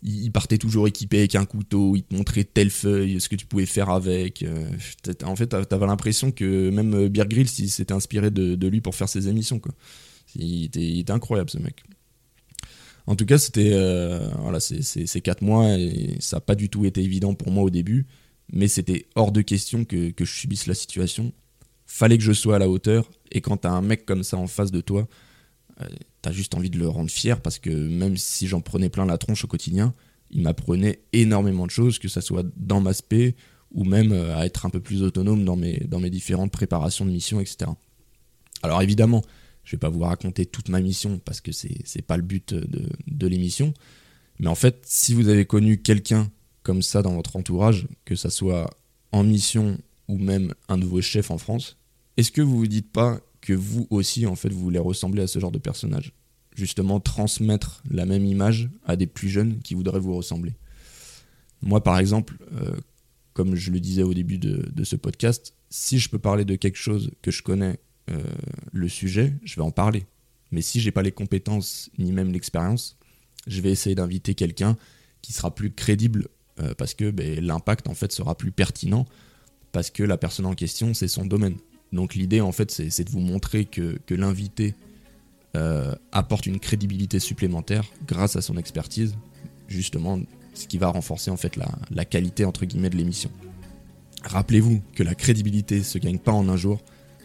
il 0.02 0.32
partait 0.32 0.58
toujours 0.58 0.88
équipé 0.88 1.18
avec 1.18 1.34
un 1.36 1.44
couteau, 1.44 1.94
il 1.94 2.02
te 2.02 2.14
montrait 2.14 2.44
telle 2.44 2.70
feuille, 2.70 3.20
ce 3.20 3.28
que 3.28 3.36
tu 3.36 3.46
pouvais 3.46 3.66
faire 3.66 3.90
avec. 3.90 4.42
euh, 4.42 4.66
En 5.24 5.36
fait, 5.36 5.46
t'a- 5.46 5.64
t'avais 5.64 5.86
l'impression 5.86 6.32
que 6.32 6.70
même 6.70 6.94
euh, 6.94 7.08
Beer 7.08 7.26
Grylls 7.28 7.48
s'était 7.48 7.92
inspiré 7.92 8.30
de, 8.30 8.66
lui 8.66 8.80
pour 8.80 8.94
faire 8.94 9.08
ses 9.08 9.28
émissions. 9.28 9.60
Il, 10.34 10.64
était, 10.64 11.10
incroyable 11.12 11.50
ce 11.50 11.58
mec. 11.58 11.84
En 13.06 13.16
tout 13.16 13.26
cas, 13.26 13.38
c'était 13.38 13.70
euh, 13.72 14.28
voilà, 14.40 14.60
ces, 14.60 15.20
quatre 15.20 15.42
mois 15.42 15.76
et 15.78 16.16
ça 16.20 16.36
n'a 16.36 16.40
pas 16.40 16.54
du 16.54 16.68
tout 16.68 16.84
été 16.84 17.02
évident 17.02 17.34
pour 17.34 17.50
moi 17.50 17.64
au 17.64 17.70
début, 17.70 18.06
mais 18.52 18.68
c'était 18.68 19.06
hors 19.14 19.32
de 19.32 19.42
question 19.42 19.84
que, 19.84 20.10
que 20.10 20.24
je 20.24 20.32
subisse 20.32 20.66
la 20.66 20.74
situation. 20.74 21.32
Fallait 21.86 22.16
que 22.18 22.24
je 22.24 22.32
sois 22.32 22.56
à 22.56 22.58
la 22.58 22.68
hauteur 22.68 23.10
et 23.30 23.40
quand 23.40 23.58
t'as 23.58 23.70
un 23.70 23.82
mec 23.82 24.04
comme 24.06 24.22
ça 24.24 24.36
en 24.36 24.46
face 24.46 24.72
de 24.72 24.80
toi, 24.80 25.06
t'as 26.22 26.32
juste 26.32 26.54
envie 26.54 26.70
de 26.70 26.78
le 26.78 26.88
rendre 26.88 27.10
fier 27.10 27.40
parce 27.40 27.58
que 27.58 27.70
même 27.70 28.16
si 28.16 28.46
j'en 28.46 28.60
prenais 28.60 28.88
plein 28.88 29.06
la 29.06 29.18
tronche 29.18 29.44
au 29.44 29.48
quotidien, 29.48 29.94
il 30.30 30.42
m'apprenait 30.42 31.02
énormément 31.12 31.66
de 31.66 31.70
choses, 31.70 31.98
que 31.98 32.08
ça 32.08 32.20
soit 32.20 32.44
dans 32.56 32.80
ma 32.80 32.92
spé 32.94 33.36
ou 33.70 33.84
même 33.84 34.12
euh, 34.12 34.36
à 34.36 34.46
être 34.46 34.66
un 34.66 34.70
peu 34.70 34.80
plus 34.80 35.02
autonome 35.02 35.44
dans 35.44 35.56
mes, 35.56 35.78
dans 35.88 36.00
différentes 36.00 36.52
préparations 36.52 37.04
de 37.04 37.10
missions, 37.10 37.40
etc. 37.40 37.70
Alors 38.62 38.82
évidemment, 38.82 39.22
je 39.64 39.76
vais 39.76 39.80
pas 39.80 39.88
vous 39.88 40.00
raconter 40.00 40.46
toute 40.46 40.68
ma 40.68 40.80
mission 40.80 41.20
parce 41.24 41.40
que 41.40 41.52
c'est 41.52 42.02
pas 42.02 42.16
le 42.16 42.22
but 42.22 42.54
de, 42.54 42.88
de 43.06 43.26
l'émission. 43.26 43.72
Mais 44.38 44.48
en 44.48 44.54
fait, 44.54 44.82
si 44.84 45.14
vous 45.14 45.28
avez 45.28 45.46
connu 45.46 45.80
quelqu'un 45.82 46.30
comme 46.62 46.82
ça 46.82 47.02
dans 47.02 47.14
votre 47.14 47.36
entourage, 47.36 47.86
que 48.04 48.16
ça 48.16 48.30
soit 48.30 48.70
en 49.12 49.24
mission 49.24 49.78
ou 50.08 50.18
même 50.18 50.54
un 50.68 50.76
nouveau 50.76 51.00
chef 51.00 51.30
en 51.30 51.38
France, 51.38 51.76
est-ce 52.16 52.30
que 52.30 52.42
vous 52.42 52.56
vous 52.56 52.66
dites 52.66 52.90
pas 52.90 53.20
que 53.42 53.52
vous 53.52 53.86
aussi, 53.90 54.26
en 54.26 54.36
fait, 54.36 54.48
vous 54.48 54.60
voulez 54.60 54.78
ressembler 54.78 55.22
à 55.22 55.26
ce 55.26 55.38
genre 55.38 55.52
de 55.52 55.58
personnage 55.58 56.14
Justement, 56.54 57.00
transmettre 57.00 57.82
la 57.90 58.06
même 58.06 58.24
image 58.24 58.70
à 58.84 58.96
des 58.96 59.06
plus 59.06 59.28
jeunes 59.28 59.60
qui 59.60 59.74
voudraient 59.74 60.00
vous 60.00 60.14
ressembler. 60.14 60.52
Moi, 61.62 61.82
par 61.82 61.98
exemple, 61.98 62.36
euh, 62.52 62.74
comme 63.32 63.54
je 63.54 63.70
le 63.70 63.80
disais 63.80 64.02
au 64.02 64.12
début 64.14 64.38
de, 64.38 64.84
ce 64.84 64.96
podcast, 64.96 65.54
si 65.70 65.98
je 65.98 66.08
peux 66.08 66.18
parler 66.18 66.44
de 66.44 66.56
quelque 66.56 66.76
chose 66.76 67.10
que 67.22 67.30
je 67.30 67.42
connais 67.42 67.80
euh, 68.10 68.22
le 68.72 68.88
sujet, 68.88 69.34
je 69.44 69.56
vais 69.56 69.62
en 69.62 69.70
parler. 69.70 70.04
Mais 70.50 70.60
si 70.60 70.80
j'ai 70.80 70.90
pas 70.90 71.02
les 71.02 71.12
compétences 71.12 71.90
ni 71.98 72.12
même 72.12 72.32
l'expérience, 72.32 72.98
je 73.46 73.60
vais 73.60 73.70
essayer 73.70 73.94
d'inviter 73.94 74.34
quelqu'un 74.34 74.76
qui 75.22 75.32
sera 75.32 75.54
plus 75.54 75.72
crédible 75.72 76.28
euh, 76.60 76.74
parce 76.74 76.94
que 76.94 77.10
ben, 77.10 77.40
l'impact 77.40 77.88
en 77.88 77.94
fait 77.94 78.12
sera 78.12 78.36
plus 78.36 78.52
pertinent 78.52 79.06
parce 79.72 79.90
que 79.90 80.02
la 80.02 80.18
personne 80.18 80.44
en 80.44 80.54
question 80.54 80.92
c'est 80.92 81.08
son 81.08 81.24
domaine. 81.24 81.56
Donc 81.92 82.14
l'idée 82.14 82.40
en 82.40 82.52
fait 82.52 82.70
c'est 82.70 83.04
de 83.04 83.10
vous 83.10 83.20
montrer 83.20 83.64
que, 83.64 83.98
que 84.06 84.14
l'invité 84.14 84.74
euh, 85.56 85.94
apporte 86.12 86.46
une 86.46 86.58
crédibilité 86.58 87.18
supplémentaire 87.18 87.84
grâce 88.06 88.36
à 88.36 88.42
son 88.42 88.56
expertise, 88.56 89.14
justement 89.68 90.18
ce 90.54 90.66
qui 90.66 90.78
va 90.78 90.88
renforcer 90.88 91.30
en 91.30 91.36
fait 91.36 91.56
la, 91.56 91.68
la 91.90 92.04
qualité 92.04 92.44
entre 92.44 92.64
guillemets 92.64 92.90
de 92.90 92.96
l'émission. 92.96 93.30
Rappelez-vous 94.24 94.80
que 94.94 95.02
la 95.02 95.14
crédibilité 95.14 95.82
se 95.82 95.98
gagne 95.98 96.18
pas 96.18 96.32
en 96.32 96.48
un 96.48 96.56
jour, 96.56 96.80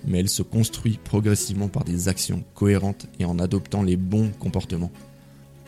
mais 0.05 0.19
elle 0.19 0.29
se 0.29 0.41
construit 0.41 0.99
progressivement 1.03 1.67
par 1.67 1.83
des 1.83 2.07
actions 2.07 2.43
cohérentes 2.53 3.07
et 3.19 3.25
en 3.25 3.39
adoptant 3.39 3.83
les 3.83 3.97
bons 3.97 4.31
comportements. 4.39 4.91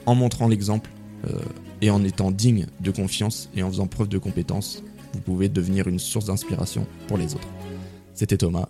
En 0.06 0.16
montrant 0.16 0.48
l'exemple 0.48 0.90
euh, 1.30 1.40
et 1.82 1.90
en 1.90 2.04
étant 2.04 2.32
digne 2.32 2.68
de 2.80 2.92
confiance 2.92 3.50
et 3.56 3.64
en 3.64 3.70
faisant 3.70 3.88
preuve 3.88 4.10
de 4.10 4.18
compétence, 4.18 4.84
vous 5.14 5.22
pouvez 5.22 5.50
devenir 5.50 5.88
une 5.88 6.00
source 6.00 6.26
d'inspiration 6.26 6.88
pour 7.08 7.18
les 7.18 7.36
autres. 7.36 7.48
C'était 8.14 8.38
Thomas, 8.38 8.70